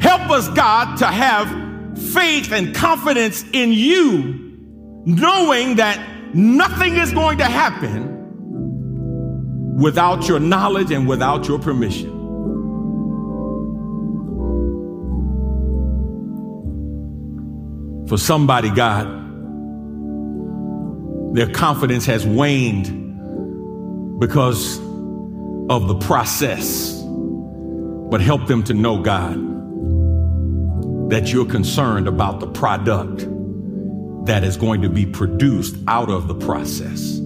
Help 0.01 0.31
us, 0.31 0.49
God, 0.49 0.97
to 0.97 1.07
have 1.07 1.49
faith 2.13 2.53
and 2.53 2.75
confidence 2.75 3.45
in 3.53 3.73
you, 3.73 4.57
knowing 5.05 5.77
that 5.77 6.35
nothing 6.35 6.97
is 6.97 7.13
going 7.13 7.39
to 7.39 7.45
happen 7.45 8.15
without 9.79 10.27
your 10.27 10.41
knowledge 10.41 10.91
and 10.91 11.07
without 11.07 11.47
your 11.47 11.59
permission. 11.59 12.15
For 18.09 18.17
somebody, 18.17 18.71
God, 18.71 19.26
their 21.33 21.51
confidence 21.51 22.07
has 22.07 22.27
waned 22.27 22.87
because 24.19 24.79
of 25.69 25.89
the 25.89 25.99
process. 26.01 27.03
But 28.09 28.21
help 28.21 28.47
them 28.47 28.63
to 28.65 28.75
know, 28.75 29.03
God, 29.03 29.35
that 31.11 31.33
you're 31.33 31.47
concerned 31.47 32.09
about 32.09 32.41
the 32.41 32.47
product 32.47 33.27
that 34.27 34.43
is 34.43 34.57
going 34.57 34.83
to 34.83 34.89
be 34.89 35.07
produced 35.07 35.77
out 35.87 36.11
of 36.11 36.29
the 36.29 36.35
process. 36.35 37.21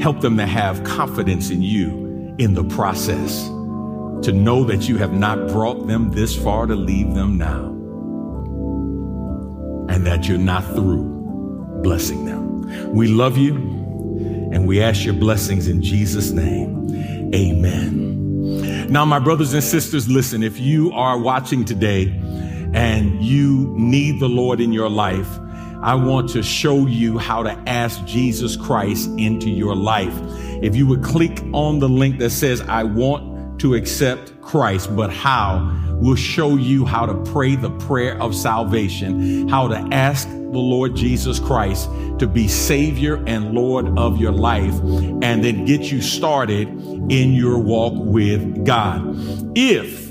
Help 0.00 0.20
them 0.20 0.36
to 0.36 0.46
have 0.46 0.82
confidence 0.84 1.50
in 1.50 1.62
you 1.62 2.34
in 2.38 2.54
the 2.54 2.64
process, 2.64 3.44
to 4.24 4.32
know 4.32 4.64
that 4.64 4.88
you 4.88 4.96
have 4.96 5.12
not 5.12 5.48
brought 5.48 5.86
them 5.86 6.10
this 6.10 6.34
far 6.34 6.66
to 6.66 6.74
leave 6.74 7.14
them 7.14 7.36
now, 7.38 7.66
and 9.94 10.06
that 10.06 10.26
you're 10.26 10.38
not 10.38 10.64
through 10.74 11.04
blessing 11.82 12.24
them. 12.24 12.49
We 12.88 13.08
love 13.08 13.36
you 13.36 13.56
and 14.52 14.66
we 14.66 14.82
ask 14.82 15.04
your 15.04 15.14
blessings 15.14 15.68
in 15.68 15.82
Jesus' 15.82 16.30
name. 16.30 17.32
Amen. 17.34 18.88
Now, 18.90 19.04
my 19.04 19.20
brothers 19.20 19.54
and 19.54 19.62
sisters, 19.62 20.08
listen, 20.08 20.42
if 20.42 20.58
you 20.58 20.90
are 20.92 21.18
watching 21.18 21.64
today 21.64 22.08
and 22.74 23.22
you 23.22 23.72
need 23.76 24.18
the 24.18 24.28
Lord 24.28 24.60
in 24.60 24.72
your 24.72 24.90
life, 24.90 25.28
I 25.82 25.94
want 25.94 26.28
to 26.30 26.42
show 26.42 26.86
you 26.86 27.16
how 27.16 27.42
to 27.42 27.52
ask 27.66 28.04
Jesus 28.04 28.56
Christ 28.56 29.08
into 29.16 29.48
your 29.48 29.74
life. 29.74 30.14
If 30.62 30.76
you 30.76 30.86
would 30.88 31.02
click 31.02 31.42
on 31.52 31.78
the 31.78 31.88
link 31.88 32.18
that 32.18 32.30
says, 32.30 32.60
I 32.62 32.82
want 32.82 33.60
to 33.60 33.74
accept 33.74 34.38
Christ, 34.42 34.94
but 34.94 35.10
how? 35.10 35.76
We'll 36.00 36.16
show 36.16 36.56
you 36.56 36.84
how 36.84 37.06
to 37.06 37.14
pray 37.30 37.56
the 37.56 37.70
prayer 37.70 38.20
of 38.20 38.34
salvation, 38.34 39.48
how 39.48 39.68
to 39.68 39.76
ask 39.92 40.28
the 40.52 40.58
Lord 40.58 40.96
Jesus 40.96 41.38
Christ 41.38 41.88
to 42.18 42.26
be 42.26 42.48
Savior 42.48 43.22
and 43.26 43.52
Lord 43.52 43.98
of 43.98 44.18
your 44.18 44.32
life, 44.32 44.74
and 45.22 45.44
then 45.44 45.64
get 45.64 45.90
you 45.90 46.02
started 46.02 46.68
in 47.10 47.32
your 47.32 47.58
walk 47.58 47.94
with 47.96 48.64
God. 48.64 49.02
If 49.56 50.10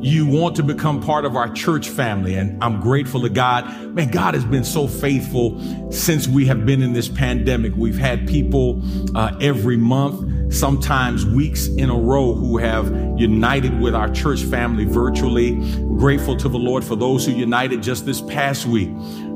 you 0.00 0.26
want 0.26 0.54
to 0.56 0.62
become 0.62 1.02
part 1.02 1.24
of 1.24 1.36
our 1.36 1.52
church 1.52 1.88
family. 1.88 2.34
And 2.36 2.62
I'm 2.62 2.80
grateful 2.80 3.22
to 3.22 3.28
God. 3.28 3.66
Man, 3.94 4.10
God 4.10 4.34
has 4.34 4.44
been 4.44 4.64
so 4.64 4.86
faithful 4.86 5.60
since 5.90 6.28
we 6.28 6.46
have 6.46 6.64
been 6.64 6.82
in 6.82 6.92
this 6.92 7.08
pandemic. 7.08 7.72
We've 7.76 7.98
had 7.98 8.28
people 8.28 8.80
uh, 9.16 9.36
every 9.40 9.76
month, 9.76 10.54
sometimes 10.54 11.26
weeks 11.26 11.66
in 11.66 11.90
a 11.90 11.98
row, 11.98 12.34
who 12.34 12.58
have 12.58 12.88
united 13.18 13.80
with 13.80 13.94
our 13.94 14.08
church 14.08 14.42
family 14.42 14.84
virtually. 14.84 15.56
Grateful 15.98 16.36
to 16.36 16.48
the 16.48 16.58
Lord 16.58 16.84
for 16.84 16.94
those 16.94 17.26
who 17.26 17.32
united 17.32 17.82
just 17.82 18.06
this 18.06 18.20
past 18.20 18.66
week 18.66 18.90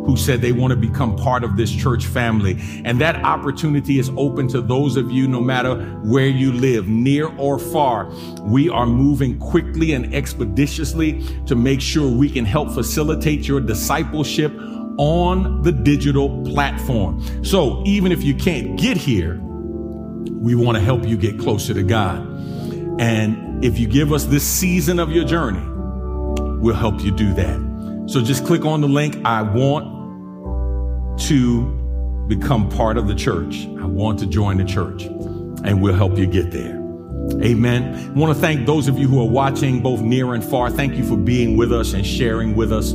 who 0.04 0.16
said 0.16 0.40
they 0.40 0.52
want 0.52 0.72
to 0.72 0.76
become 0.76 1.16
part 1.16 1.44
of 1.44 1.56
this 1.56 1.70
church 1.70 2.06
family. 2.06 2.58
And 2.84 3.00
that 3.00 3.24
opportunity 3.24 3.98
is 3.98 4.10
open 4.16 4.48
to 4.48 4.60
those 4.60 4.96
of 4.96 5.10
you, 5.10 5.28
no 5.28 5.40
matter 5.40 5.76
where 6.04 6.26
you 6.26 6.52
live, 6.52 6.88
near 6.88 7.28
or 7.36 7.58
far. 7.58 8.10
We 8.40 8.68
are 8.68 8.86
moving 8.86 9.38
quickly 9.38 9.92
and 9.92 10.14
expeditiously 10.14 11.24
to 11.46 11.54
make 11.54 11.80
sure 11.80 12.10
we 12.10 12.28
can 12.28 12.44
help 12.44 12.70
facilitate 12.72 13.46
your 13.46 13.60
discipleship 13.60 14.52
on 14.98 15.62
the 15.62 15.72
digital 15.72 16.44
platform. 16.44 17.44
So 17.44 17.82
even 17.86 18.12
if 18.12 18.22
you 18.22 18.34
can't 18.34 18.78
get 18.78 18.96
here, 18.96 19.40
we 19.40 20.54
want 20.54 20.76
to 20.76 20.82
help 20.82 21.06
you 21.06 21.16
get 21.16 21.38
closer 21.38 21.72
to 21.74 21.82
God. 21.82 22.20
And 23.00 23.64
if 23.64 23.78
you 23.78 23.86
give 23.86 24.12
us 24.12 24.24
this 24.24 24.44
season 24.44 24.98
of 24.98 25.10
your 25.10 25.24
journey, 25.24 25.64
we'll 26.60 26.74
help 26.74 27.00
you 27.00 27.10
do 27.12 27.32
that. 27.34 27.71
So 28.06 28.20
just 28.20 28.44
click 28.44 28.64
on 28.64 28.80
the 28.80 28.88
link. 28.88 29.24
I 29.24 29.42
want 29.42 31.20
to 31.20 32.26
become 32.26 32.68
part 32.68 32.96
of 32.96 33.06
the 33.06 33.14
church. 33.14 33.66
I 33.80 33.86
want 33.86 34.18
to 34.20 34.26
join 34.26 34.56
the 34.56 34.64
church 34.64 35.04
and 35.04 35.80
we'll 35.80 35.94
help 35.94 36.18
you 36.18 36.26
get 36.26 36.50
there. 36.50 36.78
Amen. 37.42 37.94
I 37.94 38.18
want 38.18 38.34
to 38.34 38.40
thank 38.40 38.66
those 38.66 38.88
of 38.88 38.98
you 38.98 39.06
who 39.06 39.20
are 39.20 39.28
watching 39.28 39.80
both 39.80 40.00
near 40.00 40.34
and 40.34 40.44
far. 40.44 40.68
Thank 40.68 40.96
you 40.96 41.04
for 41.04 41.16
being 41.16 41.56
with 41.56 41.72
us 41.72 41.92
and 41.92 42.04
sharing 42.04 42.56
with 42.56 42.72
us 42.72 42.92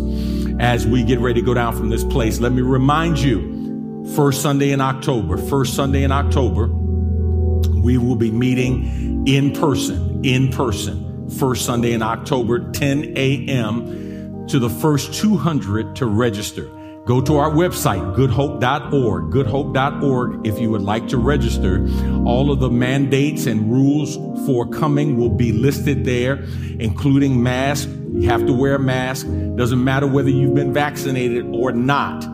as 0.59 0.85
we 0.85 1.03
get 1.03 1.19
ready 1.19 1.39
to 1.39 1.45
go 1.45 1.53
down 1.53 1.75
from 1.75 1.89
this 1.89 2.03
place. 2.03 2.39
Let 2.39 2.51
me 2.51 2.61
remind 2.61 3.19
you, 3.19 4.05
first 4.15 4.41
Sunday 4.41 4.71
in 4.71 4.81
October, 4.81 5.37
first 5.37 5.75
Sunday 5.75 6.03
in 6.03 6.11
October, 6.11 6.67
we 6.67 7.97
will 7.97 8.15
be 8.15 8.31
meeting 8.31 9.25
in 9.27 9.53
person, 9.53 10.25
in 10.25 10.49
person, 10.51 11.29
first 11.29 11.65
Sunday 11.65 11.93
in 11.93 12.01
October, 12.01 12.69
10 12.71 13.13
a.m 13.15 14.06
to 14.47 14.59
the 14.59 14.69
first 14.69 15.13
200 15.13 15.95
to 15.97 16.05
register. 16.05 16.69
Go 17.05 17.21
to 17.21 17.37
our 17.37 17.49
website, 17.49 18.15
goodhope.org, 18.17 19.31
goodhope.org, 19.31 20.45
if 20.45 20.59
you 20.59 20.69
would 20.71 20.81
like 20.81 21.07
to 21.07 21.17
register. 21.17 21.87
All 22.25 22.51
of 22.51 22.59
the 22.59 22.69
mandates 22.69 23.45
and 23.45 23.71
rules 23.71 24.15
for 24.45 24.67
coming 24.67 25.17
will 25.17 25.29
be 25.29 25.53
listed 25.53 26.03
there, 26.03 26.43
including 26.79 27.41
mask. 27.41 27.87
You 28.11 28.29
have 28.29 28.45
to 28.45 28.51
wear 28.51 28.75
a 28.75 28.79
mask. 28.79 29.25
Doesn't 29.55 29.81
matter 29.81 30.05
whether 30.05 30.29
you've 30.29 30.55
been 30.55 30.73
vaccinated 30.73 31.45
or 31.45 31.71
not. 31.71 32.25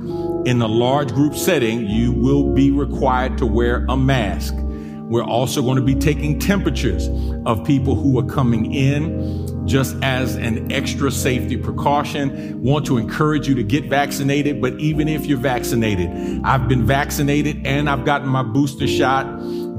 In 0.48 0.60
a 0.60 0.68
large 0.68 1.14
group 1.14 1.36
setting, 1.36 1.86
you 1.86 2.12
will 2.12 2.52
be 2.54 2.72
required 2.72 3.38
to 3.38 3.46
wear 3.46 3.86
a 3.90 3.96
mask. 3.96 4.56
We're 4.56 5.24
also 5.24 5.62
going 5.62 5.76
to 5.76 5.84
be 5.84 5.94
taking 5.94 6.40
temperatures 6.40 7.08
of 7.46 7.64
people 7.64 7.94
who 7.94 8.18
are 8.18 8.26
coming 8.26 8.74
in 8.74 9.43
just 9.66 9.96
as 10.04 10.36
an 10.36 10.72
extra 10.72 11.12
safety 11.12 11.58
precaution. 11.58 12.62
Want 12.62 12.86
to 12.88 12.98
encourage 12.98 13.48
you 13.48 13.56
to 13.56 13.64
get 13.64 13.86
vaccinated, 13.86 14.62
but 14.62 14.80
even 14.80 15.08
if 15.08 15.26
you're 15.26 15.38
vaccinated, 15.38 16.10
I've 16.44 16.68
been 16.68 16.86
vaccinated 16.86 17.66
and 17.66 17.90
I've 17.90 18.06
gotten 18.06 18.28
my 18.28 18.44
booster 18.44 18.88
shot, 18.88 19.26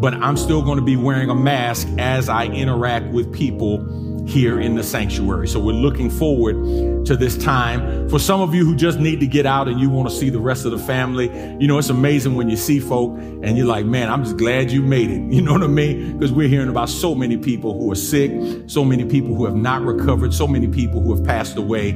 but 0.01 0.15
I'm 0.15 0.37
still 0.37 0.63
going 0.63 0.79
to 0.79 0.85
be 0.85 0.97
wearing 0.97 1.31
a 1.31 1.35
mask 1.35 1.89
as 1.99 2.29
I 2.29 2.47
interact 2.47 3.13
with 3.13 3.33
people 3.33 4.14
here 4.27 4.61
in 4.61 4.75
the 4.75 4.83
sanctuary. 4.83 5.49
So 5.49 5.61
we're 5.61 5.73
looking 5.73 6.11
forward 6.11 7.07
to 7.07 7.17
this 7.17 7.37
time. 7.37 8.09
For 8.09 8.19
some 8.19 8.41
of 8.41 8.55
you 8.55 8.65
who 8.65 8.75
just 8.75 8.99
need 8.99 9.21
to 9.21 9.27
get 9.27 9.47
out 9.47 9.69
and 9.69 9.79
you 9.79 9.91
want 9.91 10.09
to 10.09 10.15
see 10.15 10.31
the 10.31 10.41
rest 10.41 10.65
of 10.65 10.73
the 10.73 10.79
family, 10.79 11.27
you 11.61 11.67
know, 11.67 11.79
it's 11.79 11.91
amazing 11.91 12.35
when 12.35 12.49
you 12.49 12.57
see 12.57 12.81
folk 12.81 13.13
and 13.19 13.57
you're 13.57 13.67
like, 13.67 13.87
man, 13.87 14.11
I'm 14.11 14.25
just 14.25 14.37
glad 14.37 14.71
you 14.71 14.83
made 14.83 15.11
it. 15.11 15.15
You 15.35 15.43
know 15.43 15.55
what 15.55 15.65
I 15.65 15.67
mean? 15.67 16.17
Because 16.17 16.33
we're 16.33 16.47
hearing 16.49 16.69
about 16.69 16.89
so 16.89 17.13
many 17.13 17.37
people 17.37 17.77
who 17.77 17.91
are 17.91 17.97
sick, 17.97 18.31
so 18.69 18.85
many 18.85 19.05
people 19.05 19.35
who 19.35 19.45
have 19.47 19.57
not 19.57 19.83
recovered, 19.83 20.33
so 20.33 20.47
many 20.47 20.69
people 20.69 21.01
who 21.01 21.13
have 21.13 21.25
passed 21.25 21.57
away. 21.57 21.91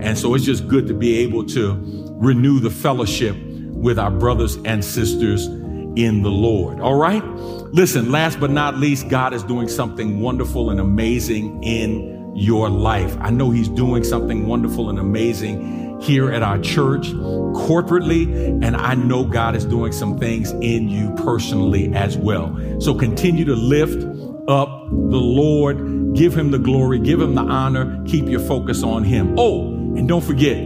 And 0.00 0.18
so 0.18 0.34
it's 0.34 0.44
just 0.44 0.68
good 0.68 0.86
to 0.88 0.94
be 0.94 1.18
able 1.20 1.46
to 1.46 1.78
renew 2.20 2.60
the 2.60 2.68
fellowship 2.68 3.34
with 3.70 3.98
our 3.98 4.10
brothers 4.10 4.56
and 4.64 4.84
sisters 4.84 5.48
in 5.96 6.22
the 6.22 6.30
Lord. 6.30 6.80
All 6.80 6.96
right? 6.96 7.24
Listen, 7.24 8.10
last 8.10 8.40
but 8.40 8.50
not 8.50 8.76
least, 8.76 9.08
God 9.08 9.32
is 9.32 9.42
doing 9.42 9.68
something 9.68 10.20
wonderful 10.20 10.70
and 10.70 10.80
amazing 10.80 11.62
in 11.62 12.32
your 12.34 12.70
life. 12.70 13.16
I 13.20 13.30
know 13.30 13.50
He's 13.50 13.68
doing 13.68 14.04
something 14.04 14.46
wonderful 14.46 14.90
and 14.90 14.98
amazing 14.98 16.00
here 16.00 16.32
at 16.32 16.42
our 16.42 16.58
church 16.58 17.08
corporately, 17.08 18.26
and 18.64 18.76
I 18.76 18.94
know 18.94 19.24
God 19.24 19.54
is 19.54 19.64
doing 19.64 19.92
some 19.92 20.18
things 20.18 20.50
in 20.50 20.88
you 20.88 21.14
personally 21.16 21.94
as 21.94 22.16
well. 22.18 22.58
So 22.80 22.94
continue 22.94 23.44
to 23.44 23.54
lift 23.54 24.02
up 24.48 24.88
the 24.90 25.20
Lord, 25.20 26.14
give 26.14 26.36
Him 26.36 26.50
the 26.50 26.58
glory, 26.58 26.98
give 26.98 27.20
Him 27.20 27.34
the 27.34 27.42
honor, 27.42 28.02
keep 28.06 28.26
your 28.26 28.40
focus 28.40 28.82
on 28.82 29.04
Him. 29.04 29.38
Oh, 29.38 29.68
and 29.72 30.08
don't 30.08 30.24
forget, 30.24 30.56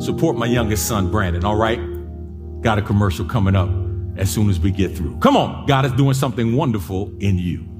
support 0.00 0.36
my 0.36 0.46
youngest 0.46 0.86
son, 0.86 1.10
Brandon, 1.10 1.44
all 1.44 1.56
right? 1.56 1.80
Got 2.62 2.78
a 2.78 2.82
commercial 2.82 3.26
coming 3.26 3.54
up 3.54 3.85
as 4.16 4.30
soon 4.30 4.48
as 4.48 4.58
we 4.58 4.70
get 4.70 4.96
through. 4.96 5.18
Come 5.18 5.36
on, 5.36 5.66
God 5.66 5.84
is 5.84 5.92
doing 5.92 6.14
something 6.14 6.54
wonderful 6.54 7.12
in 7.20 7.38
you. 7.38 7.75